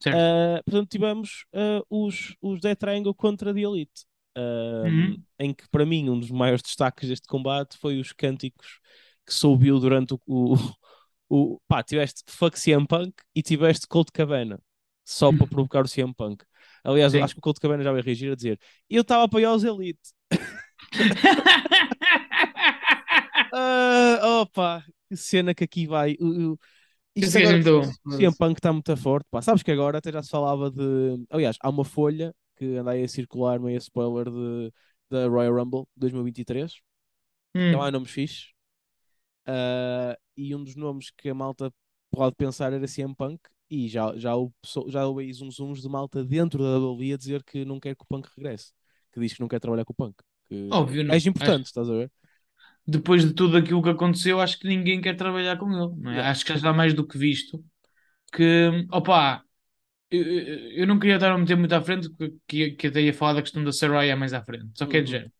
[0.00, 0.16] Certo.
[0.16, 4.04] Ah, portanto, tivemos ah, os, os Death Triangle contra The Elite.
[4.36, 5.24] Ah, Uhum.
[5.40, 8.80] Em que, para mim, um dos maiores destaques deste combate foi os cânticos
[9.24, 10.56] que se ouviu durante o, o,
[11.28, 14.60] o- pá, tiveste Fuck CM Punk e tiveste Colt Cabana
[15.04, 16.44] só para provocar o CM Punk.
[16.84, 17.24] Aliás, eu Sim.
[17.24, 18.58] acho que o Colt Cabana já vai reagir a dizer
[18.90, 20.00] eu estava a apoiar os Elite.
[23.52, 26.16] Ah, opa, que cena que aqui vai.
[26.20, 26.58] O- o-
[27.14, 28.10] isto Esse gajo é agora, muito bom.
[28.14, 29.26] o CM Punk está muito forte.
[29.30, 29.42] Pá.
[29.42, 31.24] Sabes que agora até já se falava de.
[31.30, 34.72] Aliás, há uma folha que anda aí a circular, meio spoiler de,
[35.10, 36.80] da Royal Rumble 2023.
[37.56, 37.72] Hum.
[37.72, 38.52] Não há nomes fixes.
[39.46, 41.72] Ah, e um dos nomes que a malta
[42.10, 43.40] pode pensar era CM Punk.
[43.70, 44.32] E já, já,
[44.62, 47.94] pessoa- já houve uns zooms de malta dentro da WWE a dizer que não quer
[47.94, 48.72] que o Punk regresse.
[49.12, 50.14] Que diz que não quer trabalhar com o Punk.
[50.48, 51.14] Que Óbvio, não.
[51.14, 52.10] és importante, estás a ver?
[52.88, 56.18] Depois de tudo aquilo que aconteceu, acho que ninguém quer trabalhar com ele.
[56.18, 56.20] é?
[56.22, 57.62] Acho que já está mais do que visto.
[58.32, 59.42] Que, opa,
[60.10, 62.08] eu, eu não queria estar a meter muito à frente,
[62.46, 64.70] que, que até ia falar da questão da Saraya mais à frente.
[64.74, 65.30] Só que é de Uhum.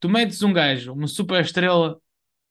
[0.00, 1.96] Tu metes um gajo, uma super estrela,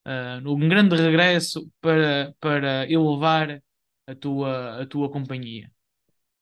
[0.05, 3.61] ah, um grande regresso para, para elevar
[4.07, 5.71] a tua, a tua companhia.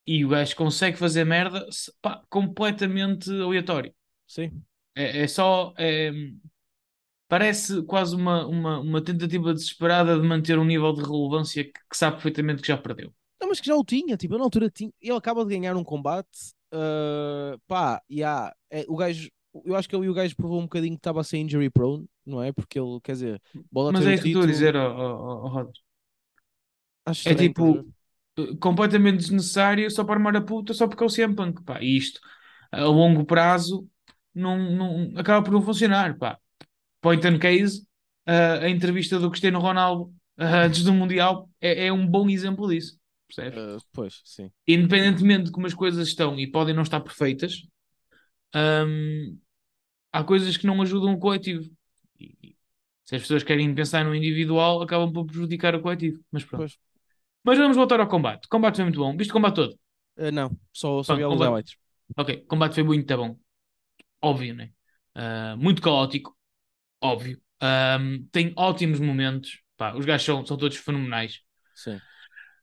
[0.06, 1.68] E o gajo consegue fazer merda
[2.02, 3.94] pá, completamente aleatório.
[4.28, 4.64] Sim.
[4.96, 5.74] É, é só.
[5.78, 6.12] é,
[7.30, 11.96] parece quase uma, uma, uma tentativa desesperada de manter um nível de relevância que, que
[11.96, 13.14] sabe perfeitamente que já perdeu.
[13.40, 14.92] Não, mas que já o tinha, tipo, eu na altura tinha.
[15.00, 19.30] Ele acaba de ganhar um combate, uh, pá, e yeah, é, o gajo,
[19.64, 21.70] eu acho que ele e o gajo provou um bocadinho que estava a ser injury
[21.70, 22.52] prone, não é?
[22.52, 25.78] Porque ele, quer dizer, bola Mas é isso que estou a dizer, ó, ó, Rodas.
[27.06, 27.86] acho É estranho, tipo,
[28.40, 31.80] eh, completamente desnecessário só para armar a puta só porque é o CM Punk, pá.
[31.80, 32.20] E isto,
[32.72, 33.88] a longo prazo,
[34.34, 36.40] não, não, acaba por não funcionar, pá.
[37.02, 37.86] Point and case,
[38.26, 42.68] eh, a entrevista do Cristiano Ronaldo eh, antes do Mundial é, é um bom exemplo
[42.70, 43.58] disso, percebes?
[43.58, 44.52] Uh, pois, sim.
[44.68, 47.64] Independentemente de como as coisas estão e podem não estar perfeitas,
[48.56, 49.38] hum,
[50.12, 51.70] há coisas que não ajudam o coletivo.
[52.20, 52.56] E,
[53.06, 56.20] se as pessoas querem pensar no individual, acabam por prejudicar o coletivo.
[56.32, 56.62] Mas pronto.
[56.62, 56.78] Pois.
[57.44, 58.46] Mas vamos voltar ao combate.
[58.46, 59.16] O combate foi muito bom.
[59.18, 59.80] Viste o combate todo?
[60.18, 61.50] Uh, não, só, só Pronto, vi alguns combate.
[61.50, 61.78] highlights.
[62.18, 63.38] Ok, o combate foi muito bom.
[64.22, 64.72] Óbvio, né?
[65.16, 66.38] Ah, muito caótico.
[67.02, 67.42] Óbvio.
[67.62, 69.62] Ahm, tem ótimos momentos.
[69.78, 71.42] Pá, os gajos são, são todos fenomenais.
[71.74, 72.02] Sim.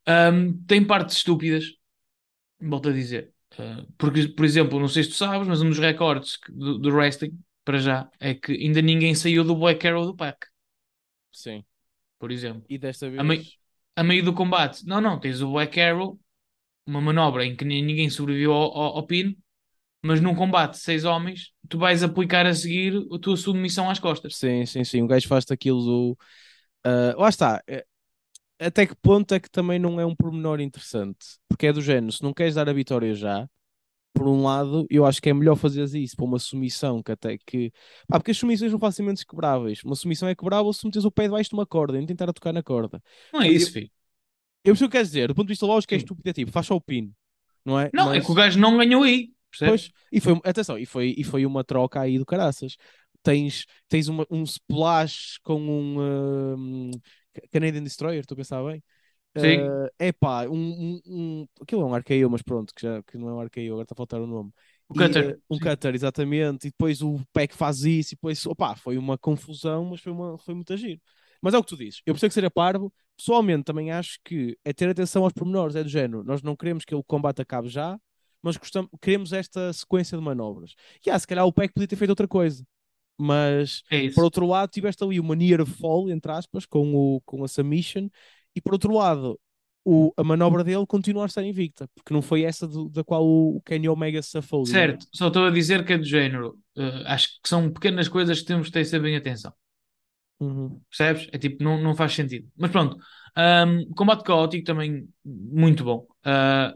[0.05, 1.65] Ahm, tem partes estúpidas.
[2.61, 3.33] Volto a dizer.
[3.59, 6.89] Ah, porque, por exemplo, não sei se tu sabes, mas um dos recordes do, do
[6.95, 10.47] wrestling, para já, é que ainda ninguém saiu do Black Arrow do Pack.
[11.31, 11.65] Sim.
[12.19, 12.65] Por exemplo.
[12.69, 13.57] E desta A mei- vez.
[13.95, 16.19] A meio do combate, não, não, tens o Black Arrow,
[16.85, 19.37] uma manobra em que ni- ninguém sobreviveu ao, ao, ao pin,
[20.03, 23.99] mas num combate de seis homens, tu vais aplicar a seguir a tua submissão às
[23.99, 24.35] costas.
[24.37, 25.01] Sim, sim, sim.
[25.01, 26.17] O gajo faz-te aquilo do.
[26.85, 27.61] uh, lá está.
[27.67, 27.85] é-
[28.59, 31.25] Até que ponto é que também não é um pormenor interessante?
[31.47, 33.47] Porque é do género, se não queres dar a vitória já,
[34.13, 37.37] por um lado, eu acho que é melhor fazeres isso para uma submissão que até
[37.45, 37.71] que.
[38.07, 39.83] Pá, porque as submissões são facilmente quebráveis.
[39.83, 42.31] Uma submissão é quebrável se metes o pé debaixo de uma corda e não tentar
[42.33, 43.01] tocar na corda.
[43.33, 43.91] Não é isso, filho.
[44.63, 46.51] Eu percebo o que queres dizer, do ponto de vista lógico, é estúpido, é tipo,
[46.51, 47.13] faz só o pin,
[47.63, 47.89] não é?
[47.93, 49.89] Não, é Mas- que o gajo não ganhou aí, percebes?
[49.89, 52.77] Pois, e foi, atenção, e foi, e foi uma troca aí do caraças.
[53.23, 55.99] Tens, tens uma, um splash com um,
[56.57, 56.91] um,
[57.51, 58.81] Canadian Destroyer, estou a pensar bem?
[59.37, 59.59] Sim.
[59.99, 63.29] é pá, um, um, um, aquilo é um arqueio, mas pronto, que, já, que não
[63.29, 64.51] é um arqueio, agora está a faltar o nome.
[64.89, 65.61] O E, cutter, eh, um sim.
[65.63, 70.01] cutter, exatamente, e depois o Peck faz isso, e depois, opá, foi uma confusão, mas
[70.01, 70.99] foi, uma, foi muito agir.
[71.41, 74.57] Mas é o que tu dizes, eu percebo que seja parvo, pessoalmente também acho que
[74.65, 77.67] é ter atenção aos pormenores, é do género, nós não queremos que o combate acabe
[77.67, 77.99] já,
[78.47, 80.75] mas gostamos, queremos esta sequência de manobras.
[81.05, 82.65] E ah, se calhar o Peck podia ter feito outra coisa,
[83.17, 87.43] mas É por outro lado, tiveste ali uma near fall, entre aspas, com, o, com
[87.43, 88.09] a submission,
[88.55, 89.39] e por outro lado,
[89.85, 93.25] o, a manobra dele continua a estar invicta, porque não foi essa do- da qual
[93.25, 94.67] o Kenny Omega se safou.
[94.67, 94.97] digamos.
[94.97, 96.59] Certo, só estou a dizer que é do género.
[96.77, 99.53] eh, acho que são pequenas coisas que temos que ter sempre em atenção.
[100.39, 100.81] Uhum.
[100.89, 101.27] Percebes?
[101.33, 102.47] É tipo, não, não faz sentido.
[102.57, 102.97] Mas pronto,
[103.35, 106.07] ahm, combate caótico também muito bom.
[106.23, 106.73] Ah,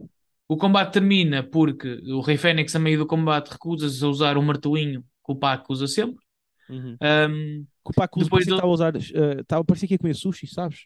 [0.53, 4.43] o combate termina porque o Rei Fênix, a meio do combate, recusa-se a usar o
[4.43, 6.23] martelinho que o Pac usa sempre.
[6.69, 6.95] Uhum.
[6.99, 10.47] Que o Paco Depois do- estava a usar, eh, estava, parecia que ia comer sushi,
[10.47, 10.85] sabes?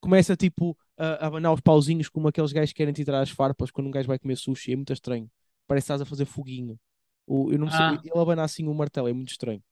[0.00, 3.86] Começa tipo a abanar os pauzinhos como aqueles gajos que querem tirar as farpas quando
[3.86, 5.30] um gajo vai comer sushi, é muito estranho.
[5.66, 6.78] Parece que estás a fazer foguinho.
[7.26, 8.00] O, eu não sei, Ah.
[8.04, 9.62] ele abana assim o martelo, é muito estranho.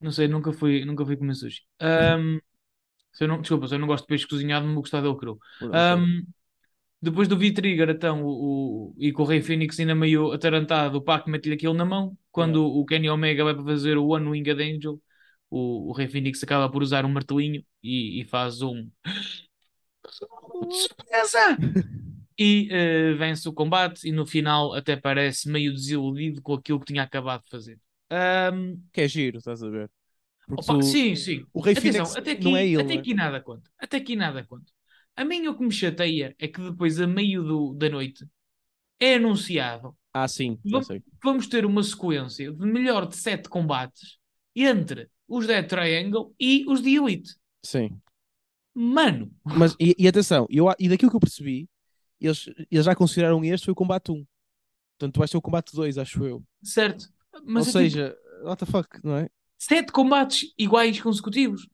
[0.00, 1.62] não sei, nunca fui, nunca fui comer sushi.
[1.80, 2.38] Ahm,
[3.12, 5.16] se eu não, desculpa, se eu não gosto de peixe cozinhado, não vou gostar dele
[5.16, 5.38] cru.
[5.58, 5.74] Pronto.
[7.02, 11.02] Depois do V-Trigger, então, o, o- e com o Rei Fênix ainda meio atarantado, o
[11.02, 12.16] Pac mete-lhe aquilo na mão.
[12.30, 15.00] Quando o Kenny Omega vai para fazer o One Winged Angel,
[15.50, 18.88] o, o Rei Fênix acaba por usar um martelinho e, e faz um.
[20.70, 21.58] Surpresa!
[22.38, 26.86] E eh, vence o combate, e no final até parece meio desiludido com aquilo que
[26.86, 27.78] tinha acabado de fazer.
[28.10, 29.90] Ahm, Que é giro, estás a ver?
[30.48, 31.44] Opa, tu- sim, sim.
[31.52, 32.98] o Rei Atenção, Fênix até aqui, não é ele, até não é?
[33.00, 33.70] aqui nada conta.
[33.78, 34.72] Até aqui nada conta.
[35.16, 38.26] A mim o que me chateia é que depois, a meio do, da noite,
[38.98, 40.88] é anunciado Ah, sim, Vamos-
[41.22, 44.18] vamos ter uma sequência de melhor de sete combates
[44.54, 47.34] entre os Dead Triangle e os The Elite.
[47.64, 48.00] Sim.
[48.74, 51.68] Mano, Mas, e, e atenção, eu, e daquilo que eu percebi,
[52.20, 54.26] eles, eles já consideraram este foi o combate 1.
[54.98, 56.42] Portanto, vai ser o combate 2, acho eu.
[56.62, 57.06] certo.
[57.44, 59.28] Mas Ou é tipo, seja, what the fuck, não é?
[59.58, 61.68] sete combates iguais consecutivos.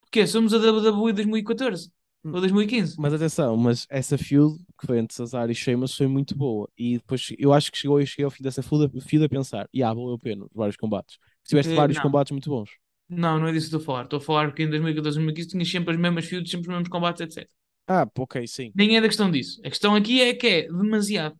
[0.00, 1.90] Porque somos a WWE 2014 Hum.
[2.24, 3.00] Ou 2015.
[3.00, 6.68] Mas atenção, mas essa feud que foi entre Cesaro e Sheamus foi muito boa.
[6.76, 9.28] E depois eu acho que chegou, eu cheguei ao fim dessa feud, a- feud a
[9.28, 11.18] pensar, e ah, valeu a pena, os vários combates.
[11.46, 12.02] Tiveste Eh, vários não.
[12.02, 12.70] combates muito bons.
[13.08, 14.04] Não, não é disso que estou a falar.
[14.04, 16.88] Estou a falar que em 2014 2015 tinha sempre as mesmas feuds, sempre os mesmos
[16.88, 17.50] combates, etc.
[17.86, 18.72] Ah, ok, sim.
[18.74, 19.60] Nem é da questão disso.
[19.64, 21.38] A questão aqui é que é demasiado.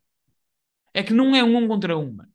[0.94, 2.30] É que não é um contra um, mano.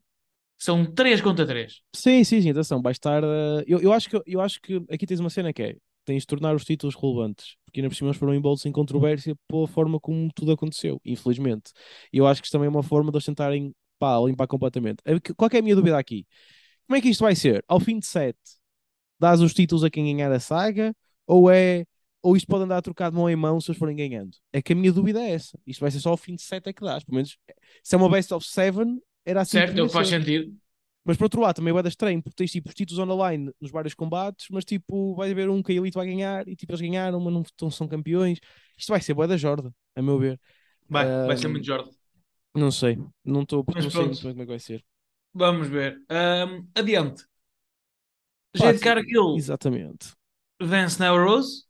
[0.58, 1.82] São três contra três.
[1.94, 3.22] Sim, sim, sim, atenção, vai estar.
[3.22, 6.22] eh, Eu, eu, acho que, eu acho que aqui tens uma cena que é: tens
[6.22, 9.66] de tornar os títulos relevantes, porque ainda por cima eles foram envoltos em controvérsia pela
[9.66, 11.72] forma como tudo aconteceu, infelizmente.
[12.12, 15.02] E eu acho que isto também é uma forma de eles tentarem pá, limpar completamente.
[15.36, 16.24] Qual que é a minha dúvida aqui?
[16.86, 17.64] Como é que isto vai ser?
[17.66, 18.38] Ao fim de sete,
[19.18, 20.94] dás os títulos a quem ganhar a saga,
[21.26, 21.84] ou é
[22.22, 24.36] ou isto pode andar a trocar de mão em mão se eles forem ganhando.
[24.52, 25.58] É que a minha dúvida é essa.
[25.66, 27.02] Isto vai ser só o fim de 7 é que dás.
[27.02, 27.36] Pelo menos,
[27.82, 28.78] se é uma best of 7,
[29.26, 30.54] era assim certo, é que faz sentido.
[31.04, 33.70] Mas por outro lado, também vai dar estranho, porque tens tipo os títulos online nos
[33.70, 36.80] vários combates, mas tipo, vai haver um que a Elite vai ganhar e tipo eles
[36.80, 38.38] ganharam, mas não, não são campeões.
[38.78, 40.40] Isto vai ser boa da Jorda, a meu ver.
[40.88, 41.90] Vai, um, vai ser muito Jorda.
[42.54, 44.84] Não sei, não estou, não sei muito bem como é que vai ser.
[45.34, 46.00] Vamos ver.
[46.10, 47.24] Um, adiante.
[48.54, 49.36] Jade Cargill.
[49.36, 50.12] Exatamente.
[50.60, 51.64] Vence na Rose.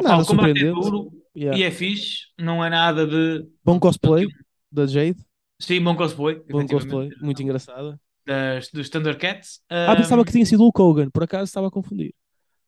[0.00, 1.56] Nada o combate é duro Yeah.
[1.56, 2.26] e é fixe.
[2.36, 3.48] Não é nada de.
[3.64, 4.26] Bom cosplay
[4.72, 5.24] da Jade,
[5.60, 6.42] Sim, bom cosplay.
[6.50, 8.00] bom cosplay, muito engraçada.
[8.28, 9.62] Das, dos Thundercats.
[9.70, 12.14] Ah, pensava que tinha sido o Kogan, por acaso estava a confundir.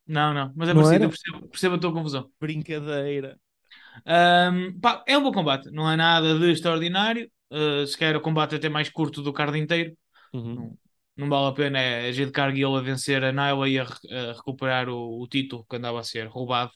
[0.06, 2.30] Não, não, mas é Não parecido, eu percebo, percebo a tua confusão.
[2.40, 3.38] Brincadeira.
[4.06, 7.30] Um, pá, é um bom combate, não é nada de extraordinário.
[7.50, 9.96] Uh, se calhar o combate é até mais curto do card inteiro.
[10.32, 10.54] Uhum.
[10.54, 10.78] Não,
[11.16, 11.78] não vale a pena.
[11.80, 15.28] É a Jade Cargill a vencer a Nyla e a, re- a recuperar o, o
[15.28, 16.72] título que andava a ser roubado.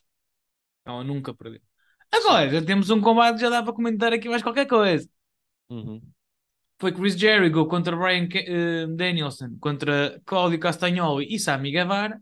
[0.85, 1.61] Ela nunca perdeu.
[2.11, 5.09] Agora, já temos um combate, já dá para comentar aqui mais qualquer coisa.
[5.69, 6.14] Uhum.
[6.79, 12.21] Foi Chris Jericho contra Brian Ke- eh, Danielson, contra Claudio Castagnoli e Sami Guevara,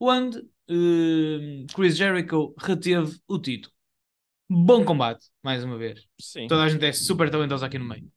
[0.00, 3.72] onde eh, Chris Jericho reteve o título.
[4.48, 6.06] Bom combate, mais uma vez.
[6.20, 6.48] Sim.
[6.48, 8.10] Toda a gente é super talentosa aqui no meio.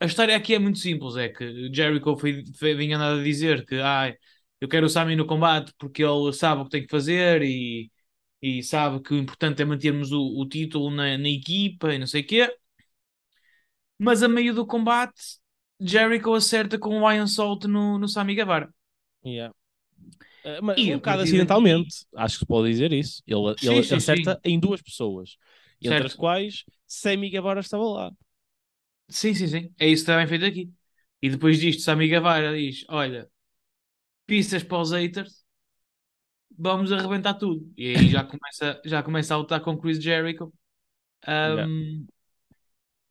[0.00, 3.64] A história aqui é muito simples: é que Jericho foi, foi vinha andado a dizer
[3.66, 4.14] que ah,
[4.60, 7.90] eu quero o Sami no combate porque ele sabe o que tem que fazer e,
[8.42, 12.06] e sabe que o importante é mantermos o, o título na, na equipa e não
[12.06, 12.54] sei o quê.
[13.98, 15.38] Mas a meio do combate,
[15.80, 18.72] Jericho acerta com o Iron Salt no, no Sami Guevara.
[19.24, 19.50] Yeah.
[20.44, 23.22] Uh, mas E um bocado partir acidentalmente, acho que se pode dizer isso.
[23.26, 25.36] Ele, Sim, ele sim, acerta em duas pessoas,
[25.80, 26.06] entre Certo.
[26.06, 28.10] as quais Sammy Guevara estava lá.
[29.08, 29.74] Sim, sim, sim.
[29.78, 30.72] É isso que está bem feito aqui.
[31.22, 33.30] E depois disto, Sami Guevara diz: Olha,
[34.26, 35.44] pistas para os haters,
[36.56, 37.72] vamos arrebentar tudo.
[37.76, 40.52] E aí já começa, já começa a lutar com Chris Jericho.
[41.28, 42.06] Um,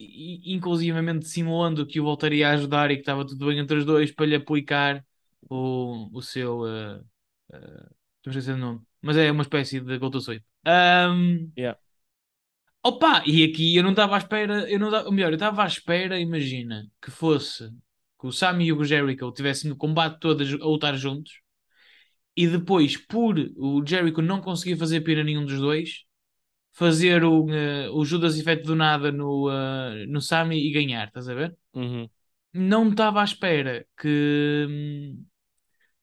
[0.04, 3.86] e- inclusivamente simulando que o voltaria a ajudar e que estava tudo bem entre os
[3.86, 5.06] dois para lhe aplicar
[5.50, 6.62] o, o seu.
[6.62, 7.00] Uh,
[7.54, 10.46] uh, se é o nome, mas é uma espécie de Goto Sweep.
[10.66, 11.76] Um, Yeah.
[12.86, 15.68] Opa, e aqui eu não estava à espera, eu não, ou melhor, eu estava à
[15.68, 17.70] espera, imagina, que fosse
[18.20, 21.32] que o Sami e o Jericho estivessem no combate todo a lutar juntos
[22.36, 26.04] e depois, por o Jericho não conseguir fazer pena nenhum dos dois,
[26.74, 31.30] fazer o, eh, o Judas Effect do nada no, eh, no Sami e ganhar, estás
[31.30, 31.58] a ver?
[31.74, 32.10] Uhum.
[32.54, 34.68] Não estava à espera que,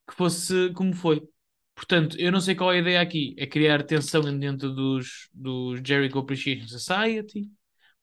[0.09, 1.23] que fosse como foi.
[1.75, 3.35] Portanto, eu não sei qual é a ideia aqui.
[3.39, 7.51] É criar tensão dentro dos, dos Jericho Appreciation Society,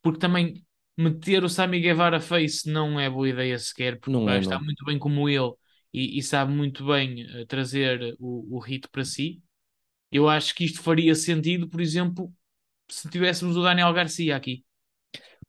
[0.01, 0.65] porque também
[0.97, 4.65] meter o Sami Guevara face não é boa ideia sequer, porque Não é, está não.
[4.65, 5.53] muito bem como ele
[5.93, 9.41] e, e sabe muito bem eh, trazer o, o hit para si.
[10.11, 12.33] Eu acho que isto faria sentido, por exemplo,
[12.89, 14.63] se tivéssemos o Daniel Garcia aqui.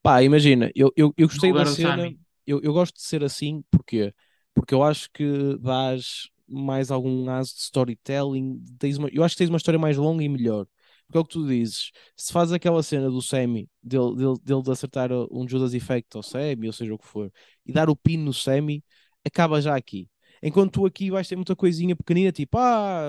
[0.02, 2.12] Pá, imagina, eu, eu, eu gostei da cena,
[2.46, 4.14] eu, eu gosto de ser assim, porquê?
[4.54, 9.38] Porque eu acho que dás mais algum aso de storytelling, tens uma, eu acho que
[9.38, 10.66] tens uma história mais longa e melhor.
[11.06, 14.62] Porque é o que tu dizes, se faz aquela cena do Sammy, dele, dele, dele
[14.62, 17.32] de acertar um Judas Effect ao Sammy, ou seja o que for,
[17.64, 18.84] e dar o pin no Sammy,
[19.24, 20.08] acaba já aqui.
[20.42, 23.08] Enquanto tu aqui vais ter muita coisinha pequenina, tipo, ah,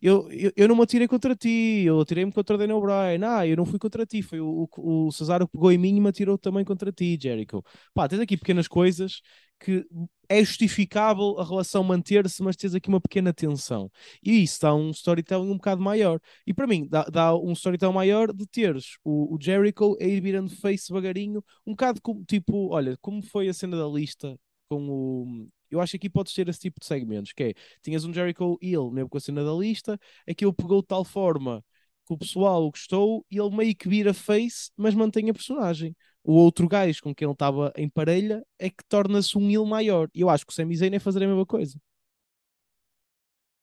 [0.00, 3.56] eu, eu, eu não me atirei contra ti, eu atirei-me contra Daniel Bryan, ah, eu
[3.56, 6.08] não fui contra ti, foi o, o, o Cesaro que pegou em mim e me
[6.08, 7.62] atirou também contra ti, Jericho.
[7.94, 9.20] Pá, tens aqui pequenas coisas
[9.60, 9.84] que
[10.28, 13.90] é justificável a relação manter-se, mas tens aqui uma pequena tensão.
[14.22, 16.20] E isso dá um storytelling um bocado maior.
[16.46, 20.20] E para mim, dá, dá um storytelling maior de teres o, o Jericho a ir
[20.20, 24.88] virando face devagarinho, um bocado como, tipo, olha, como foi a cena da lista com
[24.88, 25.48] o.
[25.70, 28.58] Eu acho que aqui podes ter esse tipo de segmentos, que é, tinhas um Jericho
[28.62, 31.64] Hill, mesmo com a cena da lista, aquilo pegou de tal forma
[32.06, 35.94] que o pessoal o gostou e ele meio que vira face, mas mantém a personagem.
[36.24, 40.08] O outro gajo com quem ele estava em parelha é que torna-se um heel maior.
[40.14, 41.78] E eu acho que o Sami Zayn é fazer a mesma coisa.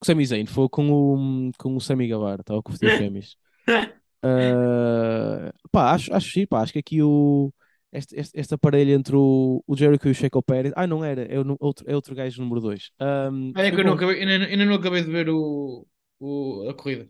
[0.02, 3.36] O Sami Zayn foi com o, com o Sami Guevara, estava com o Fêmeas.
[4.24, 7.52] Uh, pá, acho, acho, sim, pá, acho que aqui o,
[7.98, 10.74] este, este, esta parelha entre o, o Jericho e o Sheiko Pérez.
[10.76, 12.92] Ah, não era, é, o, outro, é outro gajo número 2.
[13.00, 15.88] Um, É que eu não acabei, ainda, ainda não acabei de ver o,
[16.20, 17.10] o, a corrida.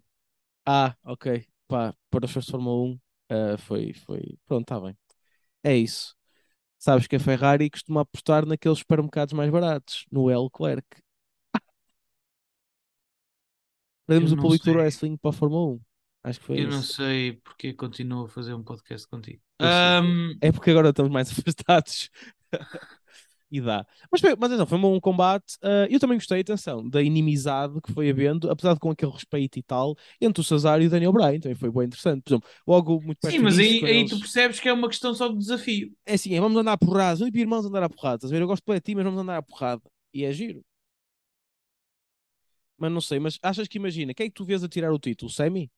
[0.66, 1.46] Ah, ok.
[1.68, 4.38] Pá, para os fãs de Fórmula 1 uh, foi, foi.
[4.46, 4.96] Pronto, está bem.
[5.64, 6.16] É isso.
[6.78, 10.86] Sabes que a Ferrari costuma apostar naqueles supermercados mais baratos, no Leclerc.
[14.06, 15.80] Perdemos o público do wrestling para a Fórmula 1.
[16.26, 16.94] Acho que foi Eu não isso.
[16.94, 19.42] sei porque continuo a fazer um podcast contigo.
[19.60, 22.10] Ahm, É porque agora estamos mais afastados.
[23.52, 23.86] E dá.
[24.12, 25.56] Mas, mas não, foi um bom combate.
[25.62, 29.60] ah, eu também gostei, atenção, da inimizade que foi havendo, apesar de com aquele respeito
[29.60, 31.40] e tal, entre o Cesaro e o Daniel Bryan.
[31.40, 32.24] Também foi bem interessante.
[32.24, 34.74] Por exemplo, logo muito perto Sim, mas disso, aí, aí eles- tu percebes que é
[34.74, 35.94] uma questão só de desafio.
[36.08, 37.24] É assim, é, vamos andar a porrada.
[37.24, 38.16] Tipo irmãos andar a porrada.
[38.18, 38.42] Estás a ver?
[38.42, 39.82] Eu gosto de ti, mas vamos andar a porrada.
[40.14, 40.64] E é giro.
[42.78, 45.00] Mas não sei, mas achas que imagina, quem é que tu vês a tirar o
[45.00, 45.32] título?
[45.32, 45.72] Sammy?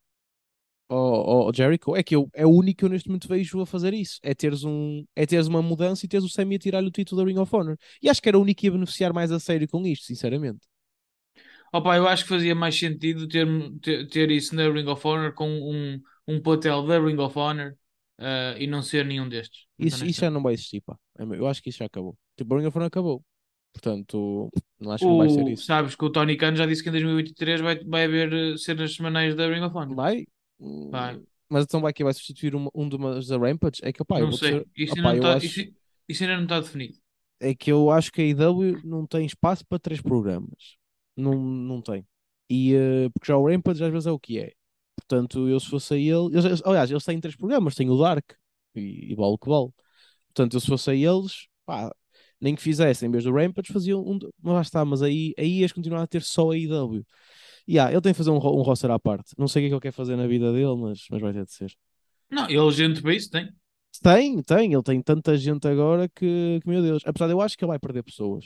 [0.90, 1.96] Ou Jericho?
[1.96, 4.20] É que eu, é o único que eu neste momento vejo a fazer isso.
[4.24, 7.22] É teres, um, é teres uma mudança e teres o Sammy a tirar-lhe o título
[7.22, 7.78] da Ring of Honor.
[8.02, 10.60] E acho que era o único que ia beneficiar mais a sério com isto, sinceramente.
[11.74, 13.46] Opa, eu acho que fazia mais sentido ter,
[13.82, 17.76] ter, ter isso na Ring of Honor com um, um platel da Ring of Honor
[18.20, 19.66] eh, e não ser nenhum destes.
[19.78, 20.98] Isso, isso já não vai existir, pá.
[21.20, 22.18] É Eu acho que isso já acabou.
[22.38, 23.24] Tipo, a Ring of Honor acabou.
[23.74, 25.66] Portanto, não acho que não vai ser O, isso.
[25.66, 28.96] sabes que o Tony Khan já disse que em 2023 vai, vai haver eh, cenas
[28.96, 29.96] semanais da Ring of Honor.
[29.96, 30.26] Vai?
[31.50, 33.80] Mas então vai que vai substituir uma, um de umas da Rampage?
[33.84, 34.52] É que, opá, eu não sei.
[34.52, 35.74] dizer- Isso, opá, ainda não tá, acho- isso,
[36.10, 36.98] isso ainda não está definido.
[37.40, 40.76] é que eu acho que a IW não tem espaço para três programas.
[41.16, 42.06] Não, não tem.
[42.50, 44.54] E, eh, porque já o Rampage às vezes é o que é.
[44.96, 46.36] Portanto, eu se fosse a ele.
[46.38, 48.32] Eles, aliás, eles têm três programas: tem o Dark
[48.76, 49.70] e, e o que vale.
[50.28, 51.94] Portanto, eu se fosse a eles, pá,
[52.42, 54.20] nem que fizessem em vez do Rampage, faziam um.
[54.42, 57.06] Mas lá está, mas aí, aí ias continuar a ter só a IW.
[57.68, 59.34] E ah, ele tem que fazer um, um roster à parte.
[59.38, 61.34] Não sei o que é que ele quer fazer na vida dele, mas, mas vai
[61.34, 61.74] ter de ser.
[62.30, 63.50] Não, ele gente para isso tem.
[64.02, 67.58] Tem, tem, ele tem tanta gente agora que, que, meu Deus, apesar de eu acho
[67.58, 68.46] que ele vai perder pessoas,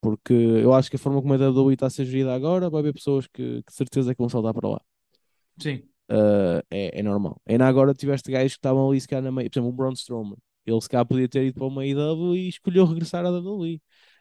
[0.00, 2.80] porque eu acho que a forma como a WWE está a ser gerida agora, vai
[2.80, 4.80] haver pessoas que, que de certeza que vão saltar para lá.
[5.58, 5.82] Sim.
[6.10, 7.40] Uh, é, é normal.
[7.46, 9.92] Ainda agora tiveste gajos que estavam ali se calhar na meio, por exemplo, o Braun
[9.92, 10.36] Strowman,
[10.66, 13.80] ele se calhar podia ter ido para uma IW e escolheu regressar à WWE.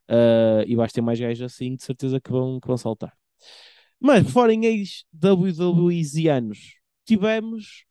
[0.10, 3.16] Uh, e vais ter mais gajos assim, de certeza que vão, que vão saltar.
[4.02, 6.76] Mas, fora em ex-WWEzianos,
[7.06, 7.86] tivemos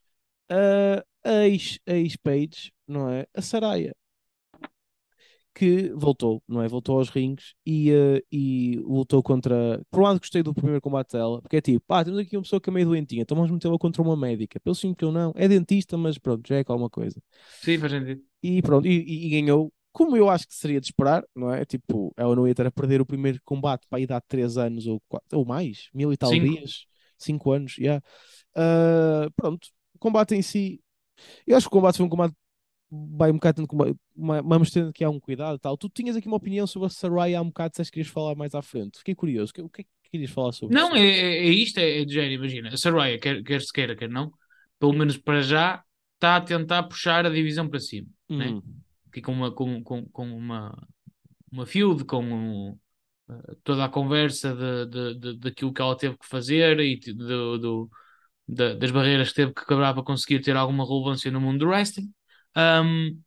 [0.52, 3.26] uh, a ex- a ex-Page, não é?
[3.34, 3.94] A Saraya,
[5.54, 6.68] que voltou, não é?
[6.68, 9.80] Voltou aos rings e, uh, e lutou contra.
[9.90, 12.42] Por um lado, gostei do primeiro combate dela, porque é tipo, pá, temos aqui uma
[12.42, 14.60] pessoa que é meio doentinha, então vamos metê-la contra uma médica.
[14.60, 17.20] Pelo sim que eu não, é dentista, mas pronto, já é alguma coisa.
[17.62, 18.22] Sim, faz sentido.
[18.42, 21.62] E pronto, e, e- e ganhou, como eu acho que seria de esperar, não é?
[21.66, 24.86] Tipo, ela não ia ter a perder o primeiro combate para aí dar 3 anos
[24.86, 26.46] ou, quatro, ou mais, mil e tal Cinco.
[26.46, 26.86] dias,
[27.18, 28.02] 5 anos, já.
[28.54, 30.80] Ah, pronto, o combate em si,
[31.46, 32.34] eu acho que o combate foi um combate
[32.90, 35.76] vai um bocado tendo uma- vamos tendo que há um cuidado e tal.
[35.76, 38.54] Tu tinhas aqui uma opinião sobre a Saraya há um bocado, que querias falar mais
[38.54, 38.98] à frente.
[38.98, 42.00] Fiquei curioso, o que é que querias falar sobre Não, é, é, é isto, é,
[42.00, 42.70] é de género, imagina.
[42.70, 44.32] A Saraya, quer, quer se queira, quer não,
[44.78, 45.84] pelo menos para já,
[46.14, 48.08] está a tentar puxar a divisão para cima.
[48.28, 48.56] né?
[49.22, 50.88] Com uma, com, com, com uma,
[51.52, 52.78] uma feud, com um,
[53.30, 57.14] eh, toda a conversa de, de, de, daquilo que ela teve que fazer e de-
[57.14, 57.90] do, do-
[58.48, 61.68] da- das barreiras que teve que quebrar para conseguir ter alguma relevância no mundo do
[61.68, 62.12] wrestling.
[62.56, 63.18] Ahm,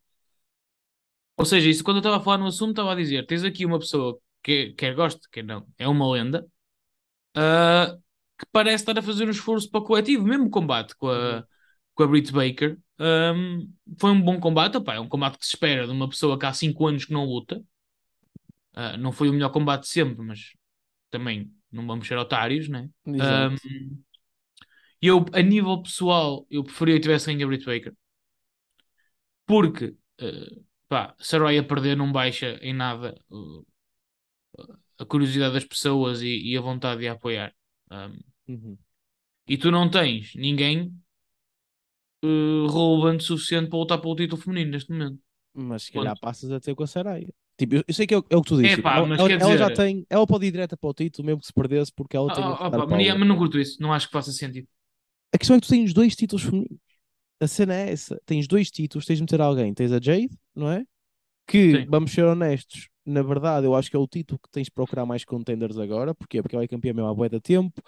[1.37, 3.65] ou seja, isso quando eu estava a falar no assunto, estava a dizer: tens aqui
[3.65, 6.45] uma pessoa que quer goste, quer não, é uma lenda,
[7.35, 7.97] ah,
[8.39, 11.47] que parece estar a fazer um esforço para o coletivo, mesmo combate com a, Uhum.
[11.95, 12.77] Com a Britt Baker.
[12.99, 13.67] ahm,
[13.99, 16.45] foi um bom combate, opá, é um combate que se espera de uma pessoa que
[16.45, 17.61] há 5 anos que não luta.
[18.73, 20.53] Ah, não foi o melhor combate de sempre, mas
[21.09, 22.89] também não vamos ser otários, né?
[23.05, 23.61] exato.
[23.63, 24.03] Um,
[25.01, 27.93] eu, a nível pessoal, eu preferia que tivesse ganho a Britt Baker.
[29.49, 29.85] Porque,
[30.19, 30.49] eh,
[30.89, 33.65] pá, Saraya perder não baixa em nada uh,
[34.97, 37.53] a curiosidade das pessoas e, e a vontade de a apoiar.
[37.91, 38.17] Um,
[38.47, 38.77] Uhum.
[39.47, 40.93] e tu não tens ninguém
[42.23, 45.19] uh, relevante suficiente para lutar pelo título feminino neste momento.
[45.53, 47.27] Mas se calhar passas a ter com a Saraya.
[47.57, 48.73] Tipo, eu, eu sei que é, o é o que tu dizes.
[48.73, 50.93] É tipo, pá, ela, ela- ela já dizer- tem, ela pode ir direta para o
[50.93, 53.19] título, mesmo que se perdesse, porque ela tem Ah, a ah, star pá, mas, power.
[53.19, 54.67] mas não curto isso, não acho que faça sentido.
[55.33, 56.77] A questão é que tu tens dois títulos femininos.
[57.41, 58.21] A cena é essa.
[58.25, 59.73] Tens dois títulos, tens de meter alguém.
[59.73, 60.85] Tens a Jade, não é?
[61.47, 61.85] Que, Sim.
[61.87, 65.05] vamos ser honestos, na verdade, eu acho que é o título que tens de procurar
[65.05, 66.15] mais contenders agora.
[66.15, 66.41] Porquê?
[66.41, 67.81] Porque ela é campeã mesmo há bué de tempo.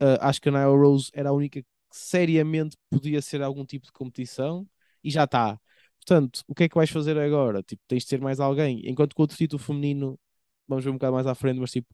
[0.00, 3.86] Ah, acho que a Nyla Rose era a única que seriamente podia ser algum tipo
[3.86, 4.66] de competição
[5.02, 5.58] e já está.
[5.98, 7.62] Portanto, o que é que vais fazer agora?
[7.62, 8.82] Tipo, tens de ter mais alguém.
[8.88, 10.18] Enquanto que o outro título feminino,
[10.68, 11.88] vamos ver um bocado mais à frente, mas tipo,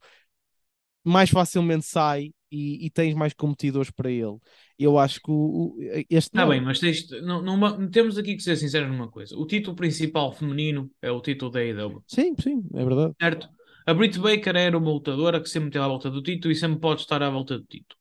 [1.04, 4.38] mais facilmente sai e, e tens mais competidores para ele.
[4.78, 5.76] Eu acho que o, o-
[6.10, 6.50] este Está não.
[6.50, 9.36] bem, mas tens, não, não- temos aqui que ser sinceros numa coisa.
[9.36, 13.14] O título principal feminino é o título da AEW, Sim, sim, é verdade.
[13.20, 13.48] certo?
[13.86, 16.80] A Britt Baker era uma lutadora que sempre teve à volta do título e sempre
[16.80, 17.98] pode estar à volta do título.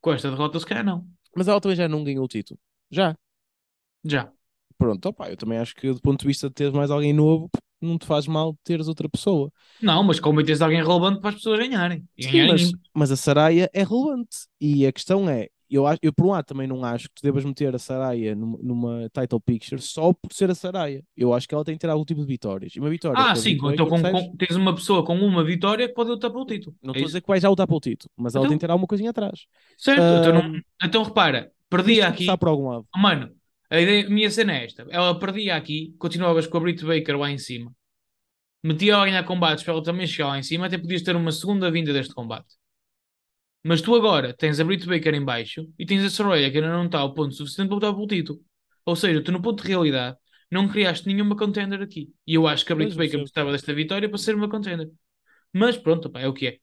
[0.00, 1.08] Com esta derrota, se calhar não.
[1.36, 2.58] Mas ela também já não ganhou o título.
[2.90, 3.16] Já.
[4.04, 4.32] Já.
[4.76, 7.48] Pronto, opá, eu também acho que do ponto de vista de teres mais alguém novo,
[7.80, 9.52] não te faz mal teres outra pessoa.
[9.80, 12.04] Não, mas como tens alguém relevante para as pessoas ganharem.
[12.20, 14.38] Sim, ganharem mas, mas a Saraya é relevante.
[14.60, 17.44] E a questão é, eu, eu por um lado também não acho que tu devas
[17.44, 21.02] meter a Saraya numa, numa title picture só por ser a Saraya.
[21.16, 22.74] Eu acho que ela tem que ter algum tipo de vitórias.
[22.74, 23.18] E uma vitória.
[23.18, 26.30] Ah, sim, Britt então com- com- tens uma pessoa com uma vitória que pode lutar
[26.30, 26.76] pelo título.
[26.82, 28.58] Não É estou a dizer que vai já lutar pelo título, mas ela Então- tem
[28.58, 29.46] que ter alguma coisinha atrás.
[29.78, 32.16] Certo, então, não- então repara, que aqui.
[32.18, 32.86] começar por algum lado.
[32.94, 33.30] Oh, Mano,
[33.70, 37.16] a, ideia, a minha cena é esta: ela perdia aqui, continuavas com a Britt Baker
[37.18, 37.72] lá em cima,
[38.62, 41.32] metia a ganhar combates para ela também chegar lá em cima, até podias ter uma
[41.32, 42.46] segunda vinda deste combate.
[43.64, 46.70] Mas tu agora tens a Britt Baker em baixo e tens a Soraya que ainda
[46.72, 48.40] não está ao ponto suficiente para lutar pelo título.
[48.84, 50.16] Ou seja, tu no ponto de realidade
[50.50, 52.12] não criaste nenhuma contender aqui.
[52.26, 54.90] E eu acho que a eu Baker precisava desta vitória para ser uma contender.
[55.52, 56.58] Mas pronto, pá, é o que é.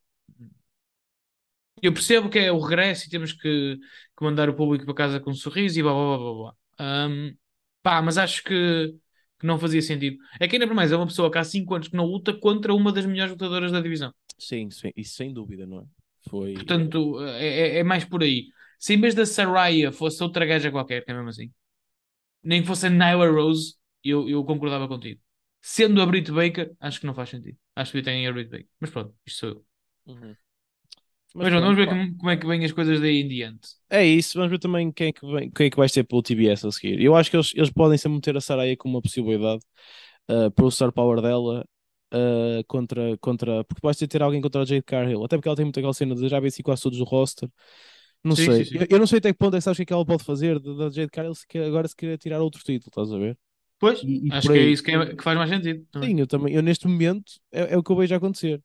[1.82, 3.78] Eu percebo que é o regresso e temos que,
[4.18, 6.56] que mandar o público para casa com um sorriso e blá blá blá blá blá.
[6.80, 7.36] Ahm,
[7.82, 8.93] pá, mas acho que,
[9.39, 10.18] que não fazia sentido.
[10.39, 12.34] É que ainda por mais é uma pessoa que há 5 anos que não luta
[12.34, 14.14] contra uma das melhores lutadoras da divisão.
[14.38, 15.86] Sim, sim, isso sem dúvida, não é?
[16.30, 16.54] Foi.
[16.54, 18.48] Portanto, é, é- é mais por aí.
[18.80, 21.52] Se em vez da Saraya fosse outra gaja qualquer, que é mesmo assim,
[22.44, 25.22] nem fosse a Nyla Rose, eu, eu concordava contigo.
[25.62, 27.58] Sendo a Britt Baker, acho que não faz sentido.
[27.76, 28.68] Acho que tem a Britt Baker.
[28.80, 29.66] Mas pronto, isto sou eu.
[30.08, 30.36] Uhum.
[31.36, 33.70] Mas, pronto, vamos ver como, como é que vêm as coisas daí em diante.
[33.90, 36.22] É isso, vamos ver também quem é que, vem, quem é que vai ser pelo
[36.24, 37.02] TBS a seguir.
[37.02, 39.62] Eu acho que eles, eles podem sempre meter a Saraya como uma possibilidade
[40.30, 41.66] uh, pelo star power dela
[42.14, 43.64] uh, contra, contra.
[43.66, 46.16] Porque vais ter alguém contra a Jade Cargill, até porque ela tem muita aquela cena
[46.16, 47.49] de já venci quase todos do roster.
[48.24, 48.80] Não Sim, sei, sim, sim.
[48.80, 50.05] Eu, eu não sei até que ponto é que sabes o que é que ela
[50.05, 53.18] pode fazer da Jade Cargill se quer- agora se querer tirar outro título, estás a
[53.18, 53.38] ver?
[53.82, 55.86] Pois, E- e acho que é isso que, é- que faz mais sentido.
[55.91, 56.14] também.
[56.14, 58.64] Sim, eu também, eu neste momento é, é o que eu vejo acontecer.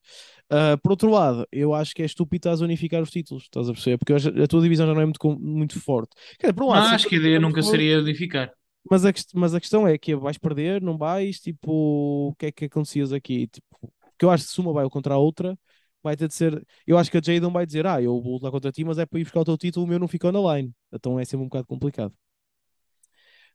[0.51, 3.68] Ah, por outro lado, eu acho que é estúpido estás a unificar os títulos, estás
[3.68, 3.99] a perceber?
[3.99, 6.14] Porque acho- a tua divisão já não é muito, muito forte.
[6.38, 8.53] Quer dizer, por um lado, acho que a ideia nunca forte, seria unificar.
[8.91, 11.41] Mas a, mas a questão é que vais perder, não vais?
[11.41, 13.47] Tipo, o que é que acontecias aqui?
[13.49, 13.66] Tipo,
[14.01, 15.59] porque eu acho que se uma vai contra a outra,
[16.03, 16.64] vai ter de ser.
[16.87, 19.07] Eu acho que a Jadon vai dizer, ah, eu vou lutar contra ti, mas é
[19.07, 20.72] para ir buscar o teu título, o meu não ficou na line.
[20.93, 22.14] Então é sempre um bocado complicado.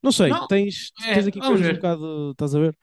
[0.01, 1.75] Não sei, Não, tens, é, tens aqui vamos coisas um ver.
[1.75, 2.77] bocado, estás a ver?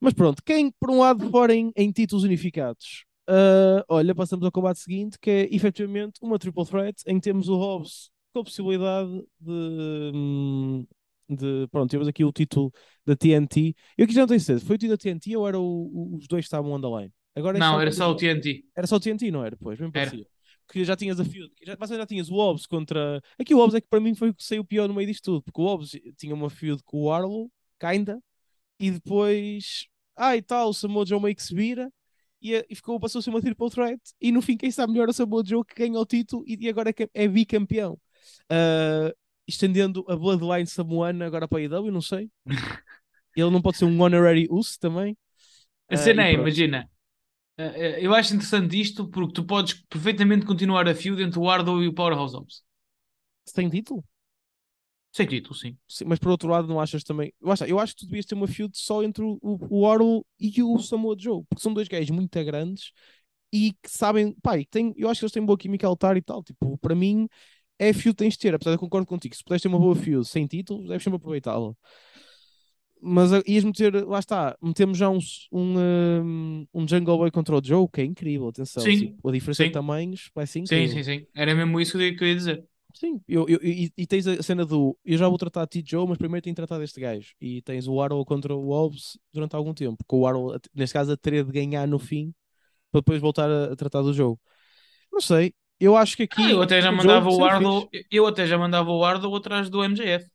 [0.00, 4.80] Mas pronto, quem por um lado forem em títulos unificados, ah, olha, passamos ao combate
[4.80, 9.10] seguinte, que é efetivamente uma triple threat, em que temos o Hobbs com a possibilidade
[9.40, 10.86] de, hum,
[11.28, 12.72] de pronto, temos aqui o título
[13.04, 13.74] da TNT.
[13.96, 16.16] Eu aqui já não tenho certeza, foi o título da TNT ou era o- o-
[16.16, 17.12] os dois que estavam on the line?
[17.34, 18.64] Agora Não, era só o TNT.
[18.74, 19.56] Era só o TNT, não era?
[19.56, 19.90] Pois, Era.
[19.90, 20.26] parecia.
[20.68, 23.20] Que já tinhas a feud, já, já tinhas o Hobbs contra.
[23.38, 25.24] Aqui o Hobbs é que para mim foi o que saiu pior no meio disto
[25.24, 28.20] tudo, porque o Hobbs tinha uma feud com o Arlo, kinda,
[28.80, 31.92] e depois, ah, e tal, o Samoa Joe meio que se vira
[32.42, 34.00] e, e ficou, passou a ser uma triple threat.
[34.20, 36.56] E no fim, quem está melhor é o Samoa Joe que ganha o título e,
[36.60, 37.98] e agora é, é bicampeão.
[38.50, 39.12] Ah,
[39.46, 42.30] estendendo a Bloodline samoana agora para a IW, não sei.
[43.36, 45.16] Ele não pode ser um honorary US também.
[45.90, 46.88] A Ah, cena e é, imagina,
[47.58, 51.50] eh, eh, eu acho interessante isto porque tu podes perfeitamente continuar a feud entre o
[51.50, 52.64] Ardo e o Powerhouse Hobbs.
[53.44, 54.04] Sem título?
[55.12, 55.76] Sem título, sim.
[55.88, 57.32] Sim, mas por outro lado, não achas também.
[57.40, 60.62] Eu acho, eu acho que tu devias ter uma feud só entre o, o e
[60.62, 62.90] o Samoa Joe, porque são dois gajos muito grandes
[63.52, 64.34] e que sabem.
[64.42, 66.42] Pá, e que têm, eu acho que eles têm boa química a lutar e tal.
[66.42, 67.28] Tipo, para mim,
[67.78, 68.54] é a que tens de ter.
[68.54, 71.16] Apesar de eu concordo contigo, se puderes ter uma boa feud sem título, deves sempre
[71.16, 71.74] aproveitá-la.
[73.00, 75.18] Mas ah, ias meter, lá está, metemos já um,
[75.52, 78.82] um, um, um Jungle Boy contra o Joe, que é incrível, atenção.
[78.82, 79.66] Sim, tipo, a diferença sim.
[79.66, 80.88] de tamanhos vai ser Sim, incrível.
[80.88, 81.26] sim, sim.
[81.34, 82.68] Era mesmo isso que eu que ia dizer.
[82.94, 85.90] Sim, eu, eu- e, e tens a cena do eu já vou tratar de ti,
[85.90, 87.34] Joe, mas primeiro tenho de tratar deste gajo.
[87.40, 90.94] E tens o Arrow contra o Wolves durante algum tempo, com o Arrow, a- neste
[90.94, 92.34] caso, a ter de ganhar no fim
[92.92, 94.40] para depois voltar a, a tratar do jogo.
[95.12, 96.42] Não sei, eu acho que aqui.
[96.42, 99.82] Ah, eu até já mandava o Ardo, eu até já mandava o Ardo atrás do
[99.84, 100.26] MJF.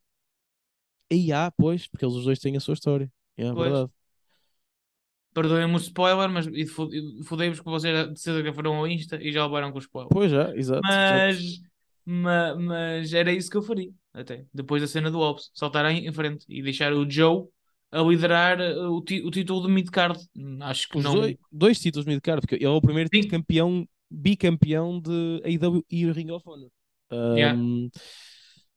[1.12, 3.12] E há, pois, porque eles os dois têm a sua história.
[3.36, 3.70] É Pois.
[3.70, 3.92] verdade.
[5.34, 6.46] Perdoem-me o spoiler, mas
[7.26, 10.12] fodei-vos que vocês de certeza foram ao Insta e já levaram com o spoiler.
[10.12, 10.86] Pois já, exato.
[10.86, 10.86] exato.
[10.86, 11.62] Mas,
[12.06, 14.46] ma- mas, era isso que eu faria, até.
[14.54, 15.50] Depois da cena do Hobbs.
[15.54, 17.48] Saltar em, frente e deixar o Joe
[17.92, 20.20] a liderar uh, o, o título de mid-card.
[20.36, 21.16] Hum, Acho que Os não...
[21.16, 23.28] dois, dois títulos mid-card, porque ele é o primeiro Sim.
[23.28, 26.70] campeão, bicampeão de AEW e Ring of Honor.
[27.12, 27.58] Yeah.
[27.60, 27.90] Um,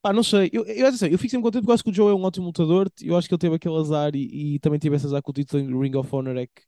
[0.03, 1.95] pá, não sei, eu, eu, eu, eu fico sempre contente porque eu acho que o
[1.95, 2.89] Joe é um ótimo lutador.
[3.03, 5.35] Eu acho que ele teve aquele azar e, e também teve esse azar com o
[5.35, 6.37] título em Ring of Honor.
[6.37, 6.62] É que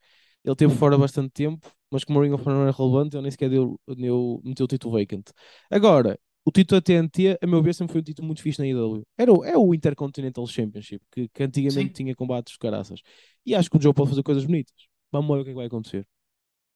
[0.45, 3.31] ele teve fora bastante tempo, mas como o Ring of Honor é relevante, ele nem
[3.31, 5.25] sequer deu, deu, meteu o título vacant.
[5.71, 8.64] Agora, o título da TNT, a meu ver, sempre foi um título muito fixe na
[8.64, 9.05] AEW.
[9.19, 12.05] Era o, é o Intercontinental Championship, que, que antigamente Sim.
[12.05, 13.01] tinha combates de caraças.
[13.45, 14.73] E acho que o Joe pode fazer coisas bonitas.
[15.11, 16.07] Vamos ver o que é que vai acontecer.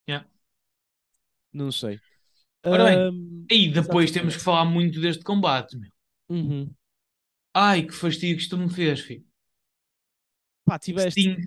[0.08, 0.28] Yeah.
[1.52, 2.00] Não sei.
[2.68, 4.12] Ora bem, Ahm, E depois exatamente.
[4.12, 5.90] temos que falar muito deste combate, meu.
[6.28, 6.74] Uhum.
[7.54, 9.24] Ai, que fastidio que isto me fez, filho.
[10.64, 11.20] Pá, tiveste.
[11.20, 11.44] Sting.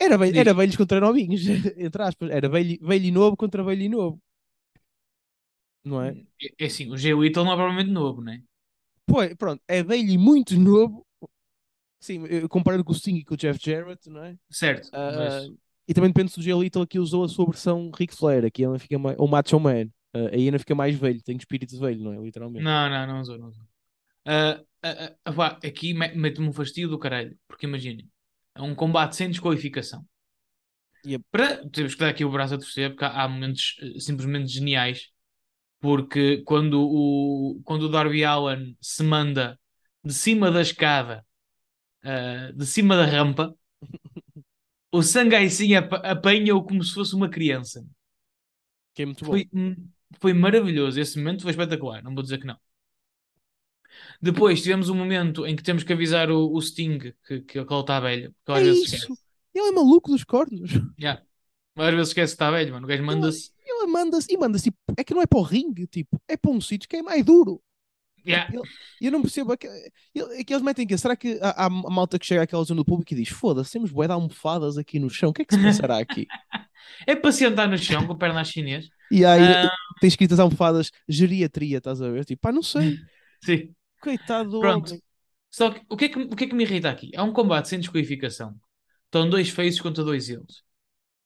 [0.00, 1.42] Era, era velhos contra novinhos,
[1.86, 2.30] entre aspas.
[2.30, 4.20] Era velho, velho e novo contra velho e novo.
[5.84, 6.16] não é?
[6.42, 8.42] É, é assim, o Jay Whittle não é propriamente novo, né?
[9.06, 11.06] Pois, pronto, é velho e muito novo.
[12.00, 14.38] Sim, comparando com o Sting e com o Jeff Jarrett, não é?
[14.50, 15.50] Certo, Ah, mas
[15.88, 18.64] e também depende se o Jay Little aqui usou a sua versão Ric Flair, aqui
[18.64, 22.02] ainda fica mais, ou Macho Man, Ah, aí ainda fica mais velho, tem espírito velho,
[22.02, 22.18] não é?
[22.18, 22.70] Literalmente.
[22.70, 23.64] não, não, não usou, não usou.
[24.26, 28.10] Ah, ah, ah, pá, aqui me- mete-me um fastígio do caralho, porque imaginem,
[28.54, 30.06] é um combate sem desqualificação.
[31.04, 31.22] Yep.
[31.30, 34.48] Para, temos que dar aqui o braço a torcer, porque há, há momentos eh, simplesmente
[34.52, 35.08] geniais,
[35.80, 39.58] porque quando o, quando o Darby Allin se manda
[40.04, 41.26] de cima da escada,
[42.04, 43.54] ah, de cima da rampa,
[44.98, 47.86] o Sangai sim apa- apanha-o como se fosse uma criança.
[48.94, 49.32] Que é muito bom.
[49.32, 49.48] Foi,
[50.20, 50.98] foi maravilhoso.
[51.00, 52.02] Esse momento foi espetacular.
[52.02, 52.58] Não vou dizer que não.
[54.20, 57.66] Depois tivemos um momento em que temos que avisar o, o Sting que, que, ele
[57.80, 58.34] está velho.
[58.48, 58.94] Ele É isso!
[58.94, 59.20] esquece.
[59.54, 60.70] Ele é maluco dos cornos.
[61.00, 61.22] Yeah.
[61.76, 62.86] Às vezes esquece que está velho, mano.
[62.86, 63.50] O gajo manda-se.
[63.64, 64.64] Ele manda-se e manda-se.
[64.64, 67.02] tipo, É que não é para o ringue, tipo, é para um sítio que é
[67.02, 67.62] mais duro.
[68.26, 68.52] Yeah.
[68.52, 68.62] Ele-
[69.00, 69.52] Eu não percebo.
[69.52, 69.66] É que,
[70.14, 72.64] ele- é que eles metem que Será que há, há a malta que chega àquela
[72.64, 75.42] zona do público e diz: Foda-se, temos bué de almofadas aqui no chão, o que
[75.42, 76.26] é que se passará aqui?
[77.04, 78.88] É para sentar no chão com a perna à chinês.
[79.10, 79.72] E aí Ah.
[80.00, 82.24] tem escritas almofadas geriatria, estás a ver?
[82.24, 82.96] Tipo, pá, não sei.
[83.44, 83.74] Sim.
[84.00, 84.90] Coitado do Pronto.
[84.90, 85.02] homem.
[85.50, 87.10] Só que o que, é que, o que é que me irrita aqui?
[87.12, 88.54] É um combate sem desqualificação.
[89.06, 90.62] Estão dois faces contra dois heels.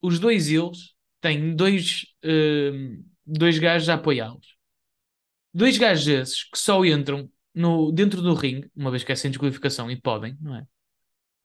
[0.00, 4.56] Os dois heels têm dois, hum, dois gajos a apoiá-los.
[5.52, 9.30] Dois gajos esses que só entram no, dentro do ringue, uma vez que é sem
[9.30, 10.64] desqualificação e podem, não é?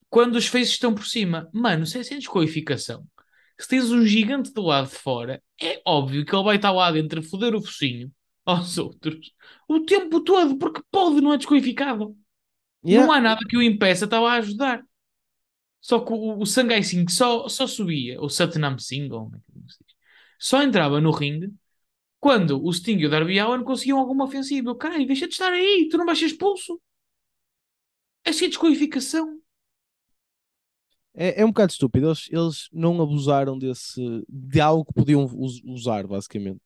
[0.10, 1.50] Quando os faces estão por cima.
[1.52, 3.06] Mano, se é sem desqualificação,
[3.60, 6.92] se tens um gigante do lado de fora, é óbvio que ele vai estar lá
[6.92, 8.12] dentro a foder o focinho
[8.46, 9.34] aos outros
[9.68, 12.16] o tempo todo, porque pode, não é desqualificado.
[12.86, 13.06] Yeah.
[13.06, 14.84] Não há nada que o impeça, estava a ajudar.
[15.82, 19.40] Só que o, o Sangai Singh só, só subia, o Satnam Singh, ou como é
[19.40, 19.96] que se diz,
[20.40, 21.52] só entrava no ringue
[22.26, 24.70] quando o Sting e o Darby Allin conseguiam alguma ofensiva.
[24.72, 26.82] Eu, caralho, deixa de estar aí, tu não vais ser expulso.
[28.24, 29.42] É sem desqualificação.
[31.14, 32.08] É, é um bocado estúpido.
[32.08, 36.62] Eles, eles não abusaram desse, de algo que podiam us- usar, basicamente.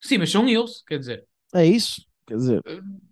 [0.00, 2.06] Sim, mas são eles, quer dizer, É isso.
[2.26, 2.64] Quer dizer,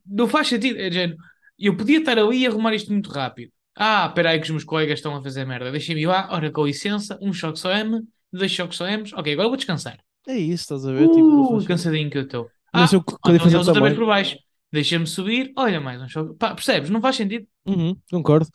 [0.07, 0.79] não faz sentido.
[0.79, 1.19] É, género,
[1.59, 3.53] eu podia estar ali e arrumar isto muito rápido.
[3.77, 5.71] Ah, espera aí que os meus colegas estão a fazer merda.
[5.73, 9.05] Deixem-me ir lá, ora, com licença, um choque só M, dois choques só M.
[9.15, 10.04] Ok, agora vou descansar.
[10.29, 11.09] É isso, estás a ver?
[11.09, 12.51] Tipo, Uh, faz- cansadinho que eu estou.
[12.73, 14.37] Não Ah, sei o que- qual a então diferença eles outra vez por baixo.
[14.73, 16.35] Deixa-me subir, olha mais um choque.
[16.37, 16.91] Pá, percebes?
[16.91, 17.47] Não faz sentido.
[17.65, 18.49] Uhum, concordo.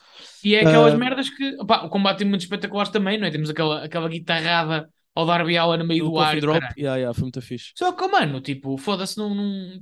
[0.44, 0.98] E é aquelas Ah.
[0.98, 1.56] merdas que.
[1.62, 3.32] opá, o combate tem muitos espetaculares também, não é?
[3.32, 6.38] Temos aquela, aquela guitarrada ao Darby Allin no meio O do ar.
[6.38, 6.76] e drop, caralho.
[6.78, 7.72] yeah, yeah, foi muito fixe.
[7.78, 9.80] Só que, mano, tipo, foda-se, não, não.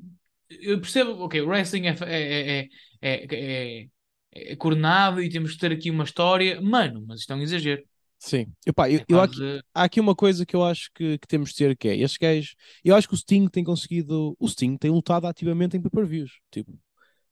[0.62, 2.70] Eu percebo, ok, o wrestling é, é, é,
[3.02, 3.28] é,
[3.82, 3.88] é,
[4.52, 7.82] é coordenado e temos que ter aqui uma história, mano, mas isto é um exagero.
[8.20, 8.48] Sim.
[8.66, 9.42] Epá, eu, É eu aqui-
[9.74, 12.18] há aqui uma coisa que eu acho que, que temos de ter que é, estes
[12.18, 16.40] gajos, eu acho que o Sting tem conseguido, o Sting tem lutado ativamente em pay-per-views,
[16.52, 16.78] tipo,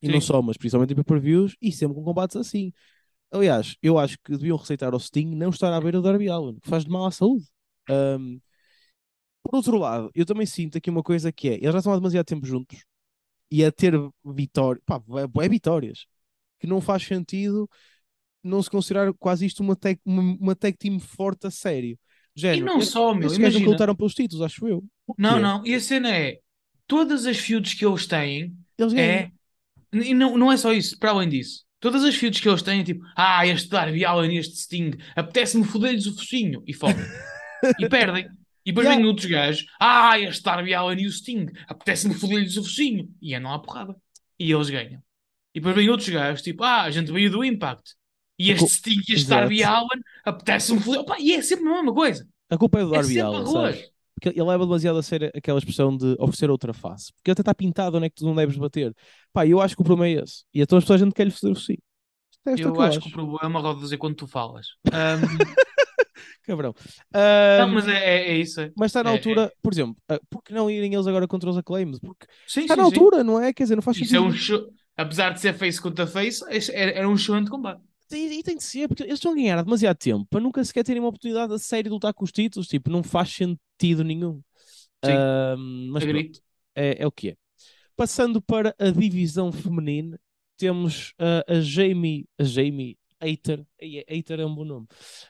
[0.01, 0.21] e não Sim.
[0.21, 2.73] só, mas principalmente em pay-per-views e sempre com combates assim.
[3.31, 6.59] Aliás, eu acho que deviam receitar ao Sting não estar à beira do Darby Allin,
[6.59, 7.45] que faz de mal à saúde.
[7.89, 8.39] Ahm,
[9.43, 11.95] por outro lado, eu também sinto aqui uma coisa que é, eles já estão há
[11.97, 12.83] demasiado tempo juntos
[13.51, 13.93] e a ter
[14.25, 15.01] vitórias, pá,
[15.43, 16.07] é, vitórias,
[16.59, 17.69] que não faz sentido
[18.45, 21.97] não se considerar quase isto uma tag, uma, uma tag team forte a sério.
[22.35, 23.65] E Género, não estes- só, meu, nunca imagina.
[23.71, 24.83] lutaram pelos títulos, acho eu.
[25.17, 26.39] Não, não, e a cena é:
[26.87, 29.09] todas as feuds que eles têm Eles ganham.
[29.09, 29.31] é.
[29.93, 31.63] E não, não é só isso, para além disso.
[31.79, 35.63] Todas as feuds que eles têm, tipo, ah, este Darby Allin e este Sting, apetece-me
[35.63, 36.63] foder-lhes o focinho.
[36.67, 36.95] E fodem.
[37.79, 38.25] e perdem.
[38.65, 38.97] E depois Yeah.
[38.99, 43.09] vêm outros gajos, ah, este Darby Allin e o Sting, apetece-me foder-lhes o focinho.
[43.21, 43.95] E andam à porrada.
[44.39, 45.01] E eles ganham.
[45.53, 47.93] E depois vêm outros gajos, tipo, ah, a gente veio do Impact.
[48.38, 49.27] E este Sting e este.
[49.29, 51.01] Darby Allin, apetece-me foder.
[51.01, 52.27] Opa, e é sempre a mesma coisa.
[52.49, 53.51] A culpa é do É Darby arroz.
[53.51, 53.91] sabes?
[54.13, 57.11] Porque ele leva demasiado a sério aquela expressão de oferecer outra face.
[57.13, 58.95] Porque ele até está pintado onde é que tu não deves bater.
[59.33, 60.43] Pá, eu acho que o problema é esse.
[60.53, 61.75] E então as pessoas a gente quer lhe fazer o sim.
[62.47, 63.01] É Eu, que acho acho.
[63.01, 64.67] que o problema, rodo dizer quando tu falas.
[64.93, 65.21] Ahm,
[66.43, 66.73] Cabrão.
[67.13, 68.61] não, Ahm, mas é, é, é isso.
[68.61, 68.71] é.
[68.77, 71.49] mas está na é- altura, por exemplo, ah, por que não irem eles agora contra
[71.49, 71.99] os acclaims?
[71.99, 72.93] Porque Sim, está sim, na sim.
[72.95, 73.51] altura, não é?
[73.51, 74.27] Quer dizer, não faz Isso é sentido.
[74.27, 74.69] um show.
[74.95, 77.81] Apesar de ser face contra face, era um show de combate.
[78.12, 80.64] E, e tem de ser, porque eles estão a ganhar há demasiado tempo para nunca
[80.64, 82.68] sequer terem uma oportunidade a sério de lutar com os títulos.
[82.68, 84.41] Tipo, não faz sentido nenhum.
[85.91, 86.39] Mas pronto,
[86.76, 87.38] é, é o que é.
[87.95, 90.20] Passando para a divisão feminina,
[90.58, 94.88] temos ah, a Jamie, a Jamie Hater, Ei, Hater é um bom nome,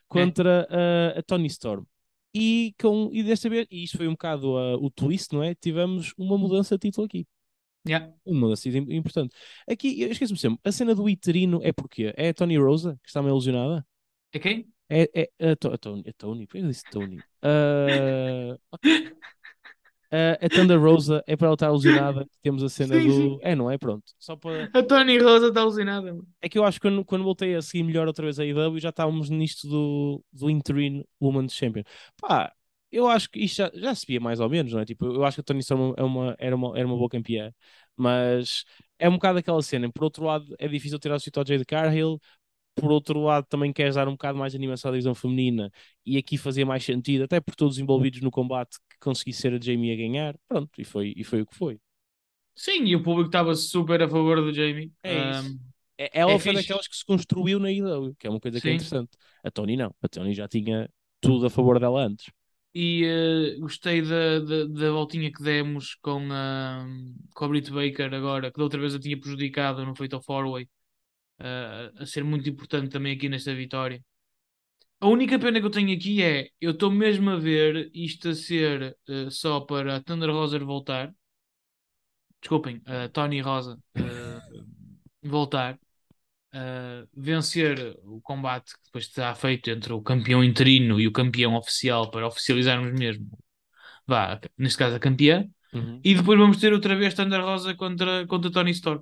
[0.07, 1.85] contra ah, a Tony Storm.
[2.33, 5.55] E, com, e desta vez, e isto foi um bocado ah, o twist, não é?
[5.55, 7.25] Tivemos uma mudança de título aqui.
[7.87, 8.11] Yeah.
[8.25, 9.35] Uma mudança im- importante.
[9.69, 12.13] Aqui, eu esqueço-me sempre, a cena do Iterino é porquê?
[12.17, 13.85] É a Tony Rosa, que está meio ilusionada?
[14.33, 14.67] É quem?
[14.89, 17.19] É, é a, To- a Tony, a Tony, por que eu disse Tony?
[17.41, 18.57] Ah,
[20.11, 22.25] Uh, a Thunder Rosa é para ela estar alucinada.
[22.41, 23.13] Temos a cena Sim, do.
[23.13, 23.39] sim.
[23.41, 23.77] É, não é?
[23.77, 24.03] Pronto.
[24.19, 24.69] Só para.
[24.73, 26.15] A Tony Rosa está alucinada.
[26.41, 28.79] É que eu acho que quando, quando voltei a seguir melhor outra vez a IW
[28.79, 31.83] já estávamos nisto do, do Interim Women's Champion.
[32.21, 32.53] Pá,
[32.97, 34.85] eu acho que isto já, já se via mais ou menos, não é?
[34.85, 37.53] Tipo, eu acho que a Tony Storm é uma, era, uma, era uma boa campeã,
[37.95, 38.63] mas
[38.99, 39.91] é um bocado aquela cena.
[39.91, 42.19] Por outro lado, é difícil tirar o sítio ao Jade Cargill.
[42.75, 45.71] Por outro lado, também queres dar um bocado mais de animação à divisão feminina
[46.05, 49.59] e aqui fazia mais sentido, até por todos envolvidos no combate, que conseguisse ser a
[49.61, 50.35] Jamie a ganhar.
[50.47, 51.79] Pronto, e foi, e foi o que foi.
[52.55, 54.93] Sim, e o público estava super a favor do Jamie.
[55.03, 55.45] É isso.
[55.45, 55.59] Um,
[55.97, 56.53] É- Ela É foi fixe.
[56.53, 58.73] daquelas que se construiu na IW, que é uma coisa que é Sim.
[58.73, 59.17] interessante.
[59.43, 59.93] A Tony não.
[60.01, 60.89] A Tony já tinha
[61.21, 62.25] tudo a favor dela antes.
[62.75, 66.85] E eh, gostei da, da, da voltinha que demos com a,
[67.33, 70.69] com a Britt Baker agora, que da outra vez a tinha prejudicado no Fatal 4-Way,
[71.39, 74.03] eh, a ser muito importante também aqui nesta vitória.
[74.99, 78.35] A única pena que eu tenho aqui é, eu estou mesmo a ver isto a
[78.35, 81.13] ser eh, só para a Thunder Rosa voltar.
[82.41, 83.79] Desculpem, a Tony Rosa
[85.23, 85.79] voltar.
[86.57, 91.53] Eh, vencer o combate que depois está feito entre o campeão interino e o campeão
[91.55, 93.27] oficial para oficializarmos mesmo,
[94.07, 95.45] vá, neste caso a campeã,
[96.01, 99.01] e depois vamos ter outra vez Thunder Rosa contra, contra Tony Storm.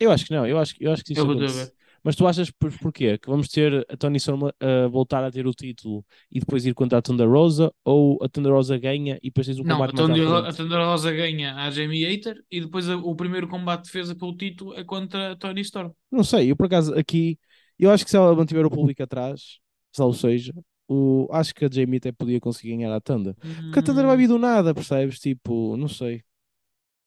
[0.00, 1.72] Eu acho que não, eu acho, eu acho que isso eu acontece.
[2.04, 3.18] Mas tu achas por, porquê?
[3.18, 6.74] Que vamos ter a Tony Storm a voltar a ter o título e depois ir
[6.74, 9.92] contra a Thunder Rosa ou a Thunder Rosa ganha e depois tens um Não, a
[9.92, 10.52] combate Thunder, a frente?
[10.52, 14.36] Thunder Rosa ganha a Jamie Hater e depois a- o primeiro combate de defesa pelo
[14.36, 15.92] título é contra a Tony Storm.
[16.10, 17.38] Não sei, eu por acaso aqui,
[17.78, 19.58] eu acho que se ela mantiver o público atrás,
[19.92, 20.52] salvo seja,
[20.88, 23.34] o, acho que a Jamie até podia conseguir ganhar a Thunder.
[23.70, 25.18] Porque a Thunder vai Hum, vir do nada, percebes?
[25.18, 26.22] Tipo, não sei.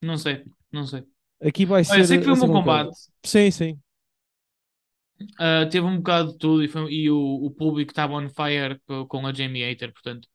[0.02, 1.04] Não sei, não sei.
[1.42, 2.06] Aqui vai Olha, ser.
[2.06, 2.96] sei que foi um ser bom combate.
[3.26, 3.82] Sim, sim.
[5.22, 8.80] Uh, teve um bocado de tudo e, foi- e o, o público estava on fire
[8.86, 10.28] co- com a Jamie Hater, portanto,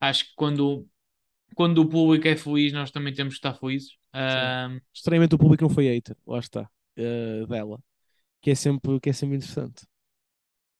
[0.00, 0.88] acho que quando,
[1.56, 3.92] quando o público é feliz, nós também temos que estar felizes.
[4.14, 7.78] Um, Estranhamente o público não foi hater, lá está, eh, dela.
[8.42, 9.86] Que é, sempre, que é sempre interessante.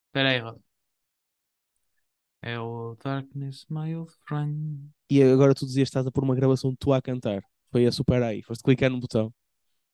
[0.09, 0.61] Espera aí, Roda.
[2.41, 4.93] É o Darkness, my old friend.
[5.11, 7.43] E agora tu dizias que estás a pôr uma gravação de tu a cantar.
[7.71, 9.33] Foi a super aí, foste clicar no botão.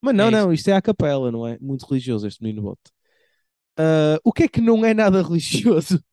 [0.02, 1.58] Mas não, É não, isto é a capela, não é?
[1.60, 2.92] Muito religioso este menino bote.
[3.78, 6.02] Ah, o que é que não é nada religioso?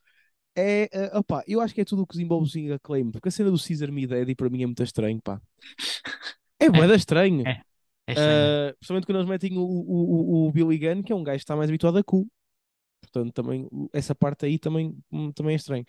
[0.58, 3.28] É, ah, opá, eu acho que é tudo o que desenvolve o Sing Acclaim, porque
[3.28, 5.42] a cena do Caesar Midedi para mim é muito estranho, pá.
[6.58, 7.46] É bué da estranho.
[7.46, 7.62] É.
[8.08, 8.70] É estranho.
[8.70, 11.44] Ah, principalmente quando eles metem o, o, o, Billy Gunn, que é um gajo que
[11.44, 12.26] está mais habituado a cu.
[13.02, 15.84] Portanto, também, essa parte aí também, hum, também é estranho.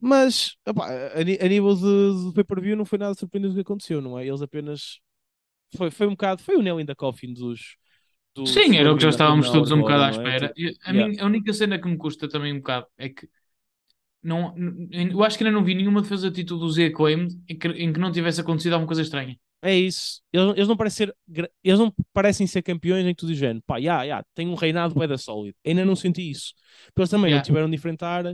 [0.00, 4.00] Mas, opá, a, a nível de, de pay-per-view não foi nada surpreendente o que aconteceu,
[4.00, 4.24] não é?
[4.24, 5.00] Eles apenas...
[5.76, 6.40] Foi, foi um bocado...
[6.40, 7.76] Foi o in the coffin dos...
[8.34, 10.10] dos Sim, era o que já estávamos todos um bocado à é?
[10.10, 10.48] espera.
[10.48, 11.08] Tipo, E A, yeah.
[11.08, 13.28] mim- a única cena que me custa também um bocado é que
[14.22, 14.54] não,
[14.90, 17.68] eu acho que ainda não vi nenhuma defesa de título do Z Acclaimed em que,
[17.68, 19.38] em que não tivesse acontecido alguma coisa estranha.
[19.62, 20.20] É isso.
[20.30, 23.62] Eles, eles não parecem ser, eles não parecem ser campeões em que tu dizes, género,
[23.66, 25.56] pá, já, já, tem um reinado bué da sólido.
[25.64, 26.52] Ainda não senti isso.
[26.88, 27.36] Porque eles também Yeah.
[27.38, 28.24] não tiveram de enfrentar.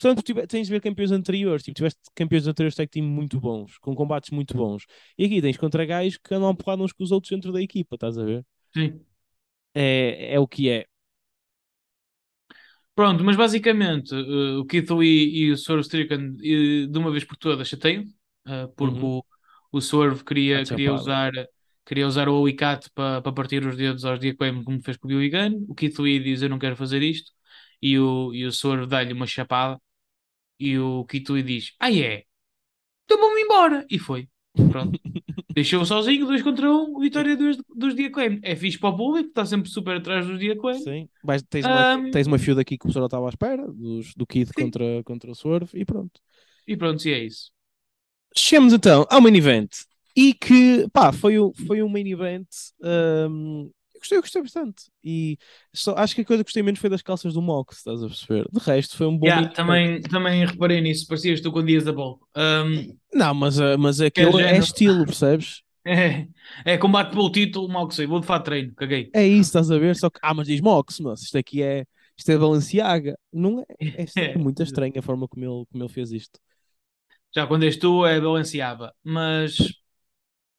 [0.00, 1.64] Portanto, tive- tens de ver campeões anteriores.
[1.64, 4.84] Tipo, tiveste campeões anteriores tag team muito bons, com combates muito bons.
[5.18, 7.60] E aqui tens contra gajos que andam a porrada uns com os outros dentro da
[7.60, 8.44] equipa, estás a ver?
[8.74, 9.05] Sim.
[9.76, 10.86] É, é o que é.
[12.94, 17.24] Pronto, mas basicamente eh, o Keith Lee e o Swerve Strickland eh, de uma vez
[17.24, 18.04] por todas chateiam
[18.46, 19.04] eh, porque Uhum.
[19.04, 19.24] o,
[19.72, 21.30] o Swerve queria, queria, usar,
[21.84, 25.28] queria usar o alicate para partir os dedos aos Diaclame como fez com o Billy
[25.30, 25.66] Gunn.
[25.68, 27.32] O Keith Lee diz eu não quero fazer isto
[27.82, 29.78] e o, e o Swerve dá-lhe uma chapada
[30.60, 32.24] e o Keith Lee diz ah é?
[33.04, 34.28] Então vamos embora e foi.
[34.68, 35.00] Pronto.
[35.56, 38.38] Deixou sozinho, dois contra um, vitória dos, dos Diaclame.
[38.42, 40.80] É fixe para o público, está sempre super atrás dos Diaclame.
[40.80, 41.08] Sim.
[41.24, 44.14] Vais- tens, uma, Ahm, tens uma feud aqui que o pessoal estava à espera, dos,
[44.14, 44.64] do Kid Sim.
[44.64, 46.20] contra, contra o Swerve, e pronto.
[46.68, 47.50] E pronto, e é isso.
[48.36, 49.70] Chegamos então ao main event
[50.14, 52.46] e que pá, foi, um- foi um main event.
[52.82, 54.84] hum, eu gostei, eu gostei bastante.
[55.02, 55.38] E
[55.74, 58.06] só, acho que a coisa que gostei menos foi das calças do Mox, estás a
[58.06, 58.46] perceber?
[58.52, 61.92] De resto, foi um bom Yeah, também, também reparei nisso, parecias tu com Dias da
[61.92, 62.18] Bola.
[62.36, 64.64] Um, Não, mas, ah, mas aquilo é género.
[64.64, 65.62] estilo, percebes?
[65.84, 66.28] é,
[66.64, 69.10] é combate pelo título, sei, vou de fato treino, caguei.
[69.14, 69.96] É isso, estás a ver?
[69.96, 71.84] Só que, ah, mas diz Mox, mas isto aqui é,
[72.16, 73.18] isto é Balenciaga.
[73.32, 76.38] Não é, é, estranho, muito estranho a forma como ele, como ele fez isto.
[77.34, 79.56] Já quando és tu é balanceava, mas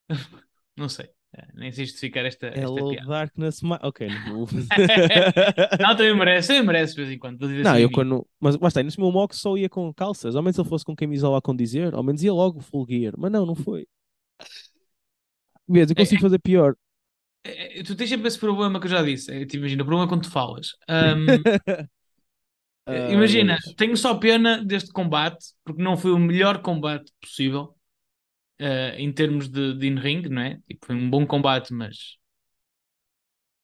[0.75, 1.11] não sei, é,
[1.53, 3.07] nem sei justificar esta, esta Hello piada.
[3.07, 3.79] Darkness, Ma...
[3.83, 4.47] ok, não vou.
[5.79, 7.39] Não, também merece, também merece de vez em quando.
[7.39, 8.27] Não, assim eu quando.
[8.39, 10.35] Mas basta, nesse meu Mox só ia com calças.
[10.35, 13.13] Ao menos se ele fosse com camisola a condizer, ao menos ia logo full gear.
[13.17, 13.87] Mas não, não foi.
[15.67, 16.75] Vês, eu consigo fazer pior.
[17.43, 19.31] É, é, Tu tens sempre esse problema que eu já disse.
[19.31, 20.69] É, te imagina, o problema é quando tu falas.
[20.89, 21.43] Um,
[22.89, 27.76] Ah, imagina, mas- tenho só pena deste combate, porque não foi o melhor combate possível.
[28.61, 30.59] Uh, em termos de, de in-ring, não é?
[30.67, 32.17] Tipo, foi um bom combate, mas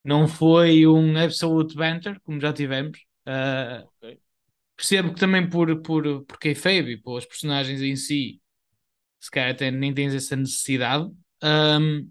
[0.04, 3.00] não foi um absolute banter, como já tivemos.
[3.26, 4.20] Uh, okay.
[4.76, 8.41] Percebo que também por, por, por kayfabe e pelas personagens em si,
[9.20, 11.10] se calhar até nem tens essa necessidade.
[11.41, 12.10] Um,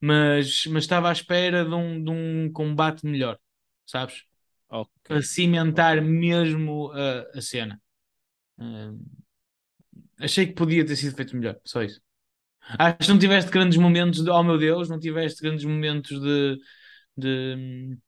[0.00, 3.38] mas, mas estava à espera de um, de um combate melhor,
[3.86, 4.24] sabes?
[4.68, 4.92] Okay.
[5.02, 7.80] Para cimentar mesmo a, a cena.
[8.58, 9.00] Um,
[10.20, 12.00] achei que podia ter sido feito melhor, só isso.
[12.78, 16.58] Acho que não tiveste grandes momentos de oh meu Deus, não tiveste grandes momentos de,
[17.16, 17.98] de,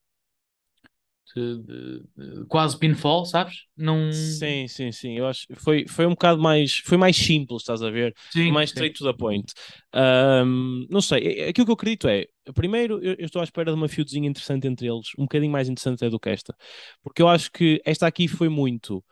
[1.35, 3.65] de, de, de quase pinfall, sabes?
[3.77, 4.13] Não...
[4.13, 5.17] Sim, sim, sim.
[5.17, 8.15] Eu acho foi, foi um bocado mais foi mais simples, estás a ver?
[8.31, 9.05] Sim, mais straight sim.
[9.05, 9.51] to the point.
[9.95, 13.77] Um, não sei, aquilo que eu acredito é, primeiro eu, eu, estou à espera de
[13.77, 16.55] uma feudzinha interessante entre eles, um bocadinho mais interessante do que esta,
[17.03, 19.03] porque eu acho que esta aqui foi muito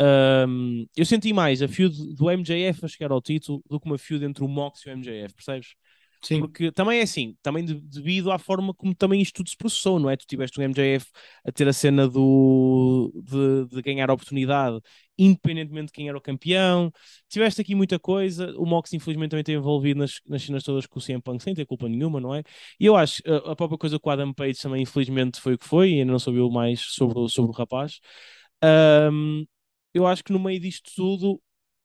[0.00, 3.98] um, eu senti mais a feud do MJF a chegar ao título do que uma
[3.98, 5.68] feud entre o Mox e o MJF, percebes?
[6.22, 6.40] Sim.
[6.40, 10.00] Porque também é assim, também de, devido à forma como também isto tudo se processou,
[10.00, 10.16] não é?
[10.16, 11.06] Tu tiveste o MJF
[11.44, 14.80] a ter a cena do, de, de, ganhar a oportunidade,
[15.16, 16.90] independentemente de quem era o campeão.
[17.28, 18.52] Tiveste aqui muita coisa.
[18.56, 21.54] O Mox, infelizmente, também esteve envolvido nas, nas cenas todas com o CM Punk, sem
[21.54, 22.42] ter culpa nenhuma, não é?
[22.80, 25.58] E eu acho a, a própria coisa com o Adam Page também, infelizmente, foi o
[25.58, 28.00] que foi, e ainda não soube mais sobre, sobre o rapaz.
[28.64, 29.46] Um,
[29.96, 31.40] eu acho que no meio disto tudo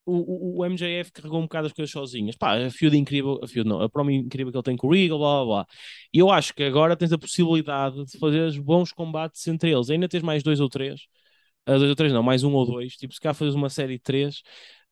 [0.05, 2.36] o, o, o, MJF carregou um bocado as coisas sozinhas.
[2.36, 4.91] Pá, a feud incrível, a feud não, a promo incrível que ele tem com o
[4.91, 5.68] Regal, blá blá blá.
[6.14, 9.89] E eu acho que agora tens a possibilidade de fazer bons combates entre eles.
[9.89, 11.01] Ainda tens mais dois ou três,
[11.70, 12.95] uh, dois ou três não, mais um ou dois.
[12.95, 14.41] Tipo, se calhar fazes uma série de três.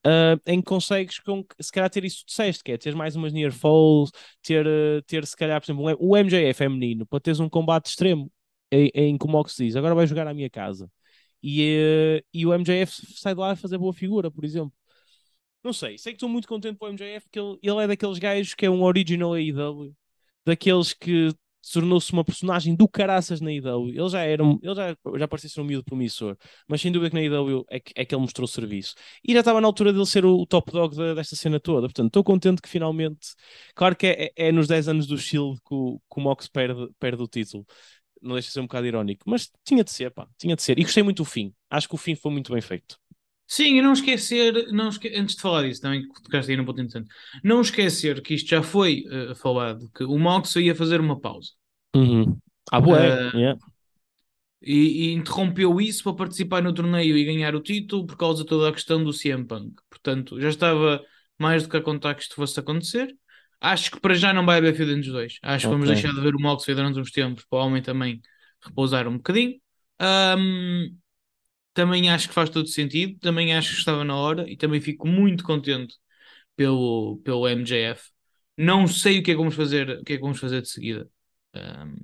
[0.05, 3.17] Uh, em que consegues com, se calhar ter isso que disseste, que é ter mais
[3.17, 4.11] umas near falls,
[4.41, 7.87] ter, uh, ter se calhar, por exemplo, o MJF é menino, para teres um combate
[7.87, 8.31] extremo
[8.71, 10.89] em, em como o que se diz, agora vai jogar à minha casa
[11.41, 14.73] e, uh, e o MJF sai de lá a fazer boa figura, por exemplo.
[15.63, 18.17] Não sei, sei que estou muito contente com o MJF, porque ele, ele é daqueles
[18.17, 19.93] gajos que é um original AEW,
[20.45, 21.33] daqueles que
[21.73, 23.89] tornou-se uma personagem do caraças na AEW.
[23.89, 26.37] Ele já era, ele já, já parecia ser um miúdo promissor,
[26.67, 28.95] mas sem dúvida que na AEW é que, é que ele mostrou serviço.
[29.23, 31.87] E já estava na altura dele ser o, o top dog de, desta cena toda.
[31.87, 33.33] Portanto, estou contente que finalmente.
[33.75, 36.47] Claro que é, é, é nos 10 anos do Shield que o, que o Mox
[36.47, 37.65] perde, perde o título
[38.21, 40.77] não deixa de ser um bocado irónico, mas tinha de ser, pá, tinha de ser.
[40.79, 41.53] E gostei muito do fim.
[41.69, 42.97] Acho que o fim foi muito bem feito.
[43.47, 45.07] Sim, e não esquecer, não esque...
[45.15, 47.09] antes de falar disso, também que tocaste aí num ponto interessante,
[47.43, 51.49] não esquecer que isto já foi uh, falado, que o Mox ia fazer uma pausa.
[51.95, 52.37] Uhum.
[52.71, 53.59] Ah, boa, uh, yeah.
[54.61, 58.49] e, e, interrompeu isso para participar no torneio e ganhar o título por causa de
[58.49, 59.73] toda a questão do CM Punk.
[59.89, 61.01] Portanto, já estava
[61.35, 63.17] mais do que a contar que isto fosse acontecer.
[63.61, 65.39] Acho que para já não vai haver feud entre os dois.
[65.41, 68.21] Acho que vamos deixar de ver o Moxley durante uns tempos para o homem também
[68.61, 69.59] repousar um bocadinho.
[70.01, 70.95] Um,
[71.73, 73.19] também acho que faz todo sentido.
[73.19, 75.95] Também acho que estava na hora e também fico muito contente
[76.55, 78.09] pelo, pelo MJF.
[78.57, 80.69] Não sei o que é que vamos fazer, o que é que vamos fazer de
[80.69, 81.09] seguida.
[81.55, 81.95] Um,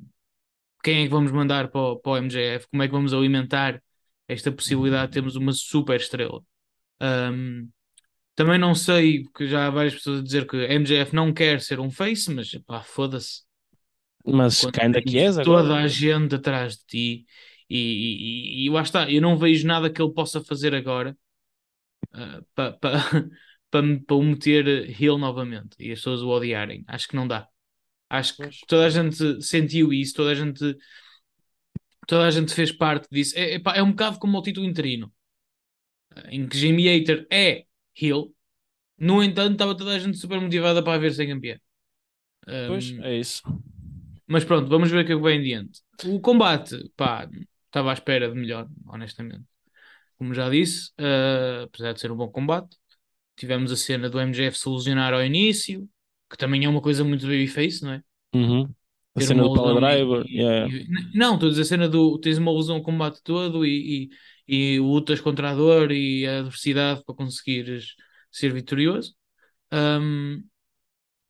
[0.84, 2.68] quem é que vamos mandar para o, para o MJF?
[2.70, 3.82] Como é que vamos alimentar
[4.28, 6.42] esta possibilidade de termos uma super estrela?
[7.02, 7.70] Um,
[8.36, 11.80] também não sei, porque já há várias pessoas a dizer que MJF não quer ser
[11.80, 13.44] um face, mas pá, foda-se.
[14.26, 15.64] Mas Quando ainda que és agora.
[15.64, 17.26] Toda a gente atrás de ti
[17.70, 21.18] e, e, e, lá está, eu não vejo nada que ele possa fazer agora
[22.14, 22.92] uh, para pa,
[23.72, 26.84] pa, pa o meter heel novamente e as pessoas o odiarem.
[26.88, 27.48] Acho que não dá.
[28.10, 30.78] Acho que toda a gente sentiu isso, toda a gente
[32.06, 33.38] toda a gente fez parte disso.
[33.38, 35.12] É, é, é um bocado como o título interino,
[36.30, 37.66] em que Jamie Hater é
[38.00, 38.32] heel.
[38.98, 41.58] No entanto, estava toda a gente super motivada para ver sem campeão.
[42.48, 43.42] Um, pois, é isso.
[44.28, 45.82] Mas pronto, vamos ver o que é que vem em diante.
[46.06, 47.30] O combate, pá,
[47.66, 49.44] estava à espera de melhor, honestamente.
[50.18, 52.78] Como já disse, uh, apesar de ser um bom combate,
[53.36, 55.88] tivemos a cena do MJF solucionar ao início,
[56.30, 58.02] que também é uma coisa muito babyface, não é?
[58.34, 58.74] Uhum.
[59.16, 60.26] A cena do Power Driver.
[60.28, 60.68] E, yeah.
[60.68, 60.88] e,
[61.18, 64.10] não, estou a dizer a cena do tens uma ilusão ao combate todo e, e,
[64.48, 67.96] e, lutas contra a dor e a adversidade para conseguires
[68.32, 69.16] ser vitorioso.
[69.72, 70.44] Um,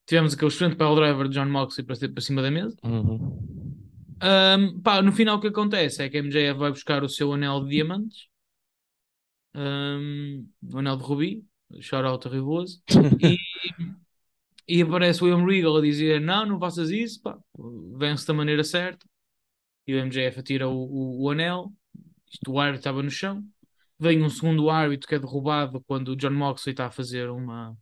[0.06, 2.76] tivemos aquele excelente Driver de John Moxley para, para cima da mesa.
[2.84, 3.76] Uhum.
[4.24, 7.34] Um, pá, no final o que acontece é que a MJF vai buscar o seu
[7.34, 8.28] anel de diamantes,
[9.54, 11.46] um, o anel de rubi,
[11.80, 12.82] shout out a Rivoso,
[13.22, 13.38] e,
[14.80, 17.38] e aparece o William Regal a dizer: Não, não faças isso, pá,
[17.98, 19.06] vence da maneira certa.
[19.88, 21.72] E o MJF atira o, o, o anel,
[22.36, 23.44] isto, o árbitro estava no chão.
[24.00, 27.78] Vem um segundo árbitro que é derrubado quando o John Moxley está a fazer uma,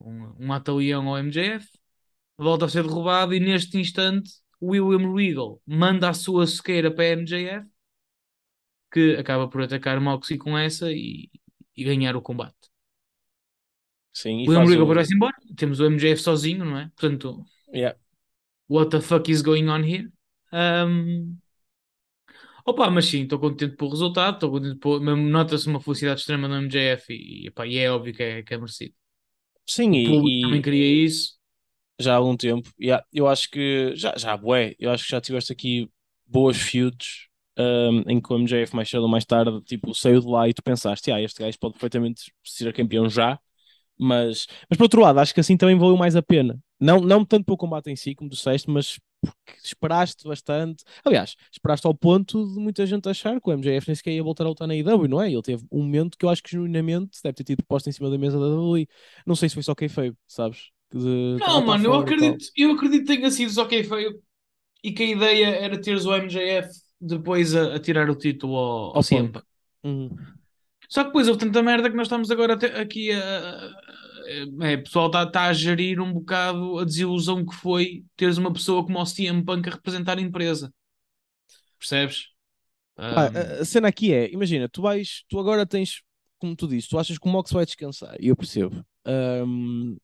[0.00, 1.66] um, um atalhão ao MJF.
[2.36, 4.30] Volta a ser derrubado e neste instante
[4.60, 7.66] William Regal manda a sua sequeira para a MJF,
[8.92, 11.30] que acaba por atacar Moxie com essa e,
[11.76, 12.54] e ganhar o combate.
[14.12, 15.34] Sim, e O William Regal depois vai-se embora.
[15.56, 16.90] Temos o MJF sozinho, não é?
[16.96, 17.98] Portanto, Yeah.
[18.68, 20.10] what the fuck is going on here?
[20.52, 21.38] Um...
[22.66, 25.00] Opa, mas sim, estou contente pelo resultado, estou contente por...
[25.00, 28.58] Nota-se uma felicidade extrema no MJF e, epá, e é óbvio que é, que é
[28.58, 28.92] merecido.
[29.66, 31.34] Sim, público e, também e queria isso.
[32.00, 32.68] já há algum tempo.
[32.80, 35.88] Yeah, eu acho que já, já, bué, eu acho que já tiveste aqui
[36.26, 40.26] boas feuds um, em que o MJF mais cedo ou mais tarde tipo, saiu de
[40.26, 43.38] lá e tu pensaste, ah, este gajo pode perfeitamente ser campeão já,
[43.98, 46.58] mas, mas por outro lado, acho que assim também valeu mais a pena.
[46.78, 48.98] Não, não tanto pelo combate em si, como disseste, mas
[49.32, 50.84] porque esperaste bastante.
[51.04, 54.44] Aliás, esperaste ao ponto de muita gente achar que o MJF nem sequer ia voltar
[54.44, 55.30] a lutar na IW, não é?
[55.32, 58.10] Ele teve um momento que eu acho que genuinamente deve ter tido posto em cima
[58.10, 58.88] da mesa da WWE.
[59.26, 60.70] Não sei se foi só kayfabe, sabes?
[60.92, 64.22] De- Não, mano, eu acredito, eu acredito que tenha sido só que feio
[64.84, 66.70] e que a ideia era teres o MJF
[67.00, 69.04] depois a, a tirar o título ao, ao.
[69.84, 70.18] Uhum.
[70.88, 73.70] Só que depois houve tanta merda que nós estamos agora aqui a.
[74.62, 78.52] É, o pessoal está tá a gerir um bocado a desilusão que foi teres uma
[78.52, 80.72] pessoa como o CM Punk a representar a empresa.
[81.78, 82.28] Percebes?
[82.98, 86.02] Um, a- cena aqui é, imagina, tu vais, tu agora tens,
[86.38, 88.84] como tu dizes, tu achas que o Mox vai descansar, e eu percebo.
[89.06, 89.96] Um,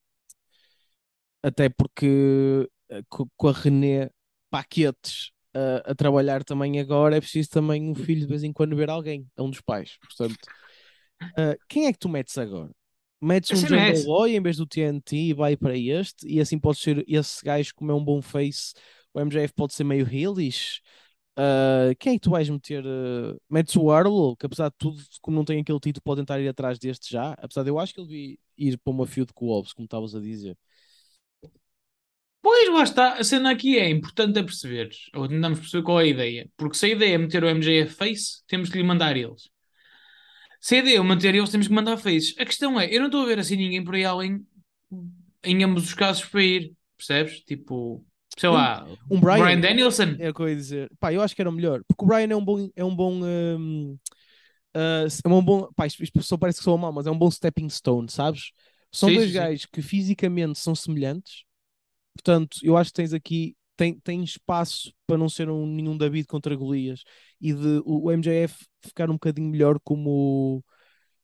[1.43, 4.11] até porque eh, co- com a René
[4.51, 8.77] Paquetes a, a trabalhar também agora, é preciso também um filho de vez em quando
[8.77, 9.99] ver alguém, é um dos pais.
[10.01, 10.49] Portanto,
[11.37, 12.71] ah, quem é que tu metes agora?
[13.23, 14.05] Metes um é Jungle.
[14.05, 17.73] Boy em vez do TNT e vai para este, e assim pode ser esse gajo
[17.75, 18.75] como é um bom face,
[19.15, 20.81] o MJF pode ser meio heelish.
[21.37, 22.85] Ah, quem é que tu vais meter?
[22.85, 26.41] ah, metes o Arlo, que apesar de tudo, como não tem aquele título, pode tentar
[26.41, 27.33] ir atrás deste já.
[27.39, 29.87] Apesar de eu acho que ele devia ir para uma feud com o Wolves, como
[29.87, 30.57] estavas a dizer.
[32.41, 36.05] Pois lá está, a cena aqui é importante a perceber, ou tentamos perceber qual é
[36.05, 39.17] a ideia, porque se a ideia é meter o MJF face, temos que lhe mandar
[39.17, 39.52] eles.
[40.71, 42.35] Ideia é manter eles, temos que mandar faces.
[42.39, 44.47] A questão é, eu não estou a ver assim ninguém por aí além,
[45.45, 47.41] em ambos os casos, para ir, percebes?
[47.45, 48.05] Tipo,
[48.39, 49.31] sei Um- lá, um Brian.
[49.37, 50.19] Brian Danielson.
[50.19, 50.91] É o que eu ia dizer.
[51.01, 51.83] Pá, eu acho que era o melhor.
[51.87, 52.69] Porque o Brian é um bom.
[52.77, 53.21] É um bom.
[53.25, 53.99] hum,
[54.75, 55.73] ah, é um bom.
[55.75, 58.53] Pá, isto, isto só parece que sou mal, mas é um bom stepping stone, sabes?
[58.93, 59.33] São Sim, dois sim.
[59.33, 61.45] gajos que fisicamente são semelhantes.
[62.15, 63.57] Portanto, eu acho que tens aqui.
[63.77, 67.05] Tem, tem espaço para não ser um, nenhum David contra Golias
[67.43, 70.65] e de o, o MJF ficar um bocadinho melhor como.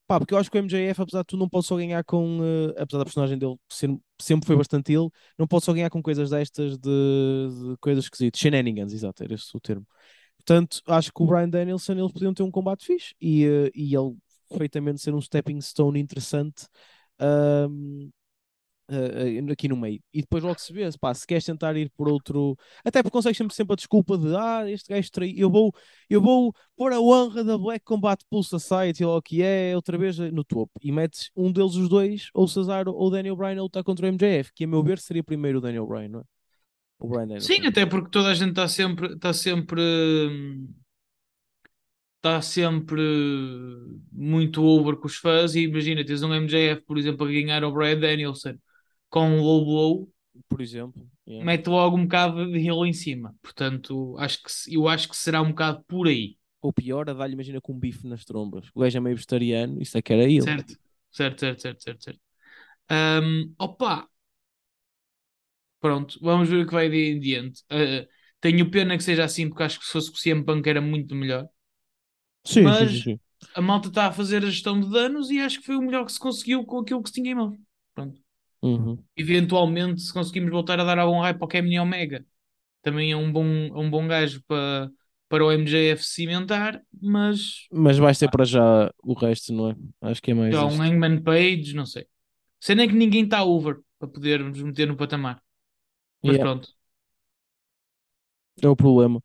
[0.06, 2.40] Pá, porque eu acho que o MJF, apesar de tu não pode só ganhar com.
[2.42, 3.90] eh, apesar da personagem dele ser,
[4.20, 5.08] sempre foi bastante ele,
[5.38, 6.88] não pode só ganhar com coisas destas de,
[7.70, 8.40] de coisas esquisitas.
[8.40, 9.86] Shenanigans, exato, era esse o termo.
[10.38, 13.94] Portanto, acho que o Brian Danielson eles podiam ter um combate fixe e, eh, e
[13.94, 14.16] ele
[14.48, 16.66] perfeitamente ser um stepping stone interessante
[17.18, 18.08] ahm,
[18.90, 20.00] eh, eh, aqui no meio.
[20.12, 22.56] E depois logo se vê, pá, se queres tentar ir por outro.
[22.82, 25.74] Até porque consegues sempre, sempre a desculpa de ah, este gajo traiu, eu vou,
[26.08, 29.98] eu vou pôr a honra da Black Combat Pool Society, ou o que é, outra
[29.98, 30.72] vez no topo.
[30.82, 33.84] E metes um deles, os dois, ou o Cesaro ou o Daniel Bryan a lutar
[33.84, 36.24] contra o MJF, que a meu ver seria primeiro o Daniel Bryan, não é?
[36.98, 37.40] O Bryan.
[37.40, 40.74] Sim, até porque toda a gente está sempre, está sempre, hum,
[42.16, 43.02] está sempre
[44.10, 45.54] muito over com os fãs.
[45.54, 48.58] E imagina, tens um MJF, por exemplo, a ganhar ao Brian Danielson
[49.10, 50.12] com um low blow,
[50.48, 51.06] Por exemplo.
[51.26, 51.44] yeah.
[51.44, 53.34] mete logo um bocado de heel em cima.
[53.42, 56.36] Portanto, acho que, eu acho que será um bocado por aí.
[56.60, 58.68] Ou pior, a dar-lhe, imagina, com um bife nas trombas.
[58.74, 60.40] O gajo é meio vegetariano, isso é que era ele.
[60.42, 60.74] Certo,
[61.10, 62.20] certo, certo, certo, certo, certo.
[62.90, 64.08] Hum, opa,
[65.80, 67.62] pronto, vamos ver o que vai de em diante.
[67.72, 68.06] Uh,
[68.40, 70.80] tenho pena que seja assim, porque acho que se fosse com o CM Punk era
[70.80, 71.48] muito melhor.
[72.44, 73.20] Sim, Mas- sim, sim.
[73.54, 76.04] A malta está a fazer a gestão de danos e acho que foi o melhor
[76.04, 77.56] que se conseguiu com aquilo que se tinha em mãos.
[77.94, 78.20] Pronto.
[78.62, 79.04] Uhum.
[79.16, 82.24] Eventualmente, se conseguimos voltar a dar algum hype ao Kevin Omega,
[82.82, 84.90] também é um bom, é um bom gajo para,
[85.28, 89.76] para o MJF cimentar, mas Mas vais ter para já o resto, não é?
[90.00, 90.80] Acho que é mais já isto.
[90.80, 92.06] um Hangman Page, não sei.
[92.60, 95.42] Sei nem que ninguém está over para podermos meter no patamar.
[96.24, 96.70] Mas Yeah, pronto.
[98.62, 99.22] é o problema.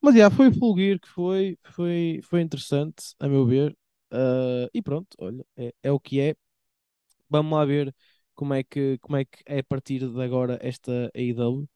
[0.00, 3.76] Mas já foi o Full Gear que foi, foi, foi interessante, a meu ver.
[4.10, 6.34] Ah, e pronto, olha, é, é o que é.
[7.30, 7.94] Vamos lá ver
[8.34, 11.68] como é que, como é que é a partir de agora esta AEW.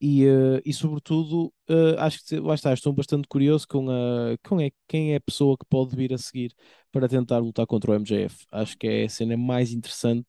[0.00, 4.60] E, eh, e sobretudo, eh, acho que lá está, estou bastante curioso com, a, com
[4.60, 6.52] é, quem é a pessoa que pode vir a seguir
[6.92, 8.46] para tentar lutar contra o MJF.
[8.50, 10.26] Acho que é a cena mais interessante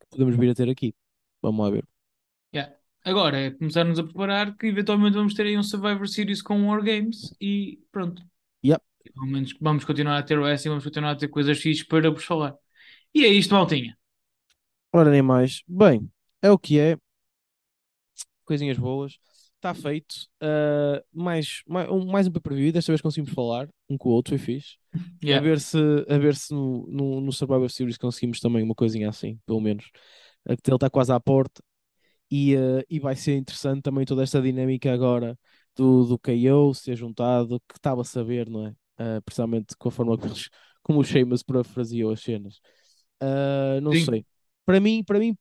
[0.00, 0.94] que podemos vir a ter aqui.
[1.42, 1.84] Vamos lá ver.
[2.54, 2.76] Yeah.
[3.04, 6.82] Agora é começarmos a preparar que eventualmente vamos ter aí um Survivor Series com War
[6.82, 8.22] Games e pronto.
[8.64, 8.82] Yep.
[9.12, 11.86] Pelo menos vamos continuar a ter o S e vamos continuar a ter coisas fixas
[11.86, 12.54] para vos falar.
[13.14, 13.96] E é isto, maltinha.
[14.96, 15.62] Ora, nem mais.
[15.68, 16.96] Bem, é o que é.
[18.46, 19.18] Coisinhas boas.
[19.56, 20.26] está feito.
[20.42, 24.30] Uh, mais, mais, um, mais um pay-per-view, desta vez conseguimos falar um com o outro,
[24.30, 24.78] foi fixe.
[25.22, 25.38] Yeah.
[25.38, 25.76] A ver se,
[26.08, 29.84] a ver se no, no, no Survivor Series conseguimos também uma coisinha assim, pelo menos.
[30.62, 31.62] Que ele está quase à porta.
[32.30, 35.38] E, uh, e vai ser interessante também toda esta dinâmica agora
[35.76, 38.70] do, do KO ser juntado, que estava a saber, não é?
[38.98, 40.34] Uh, precisamente com a forma como,
[40.82, 42.60] como o Sheamus parafraseou as cenas.
[43.22, 44.04] Uh, não Sim.
[44.06, 44.26] sei.
[44.66, 45.34] Para mim, para mim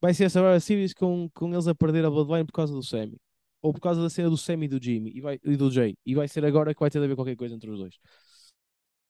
[0.00, 2.82] vai ser essa Survivor Series com, com eles a perder a Bloodline por causa do
[2.82, 3.20] Sammy.
[3.62, 5.96] Ou por causa da cena do Sammy e do Jimmy e, vai, e do Jay.
[6.04, 7.94] E vai ser agora que vai ter de haver qualquer coisa entre os dois.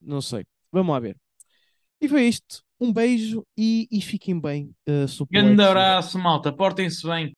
[0.01, 0.45] Não sei.
[0.73, 1.17] Vamos lá ver.
[2.01, 2.63] E foi isto.
[2.81, 4.75] Um beijo e, e fiquem bem.
[4.89, 6.53] Uh, Grande abraço, malta.
[6.53, 7.35] Portem-se bem.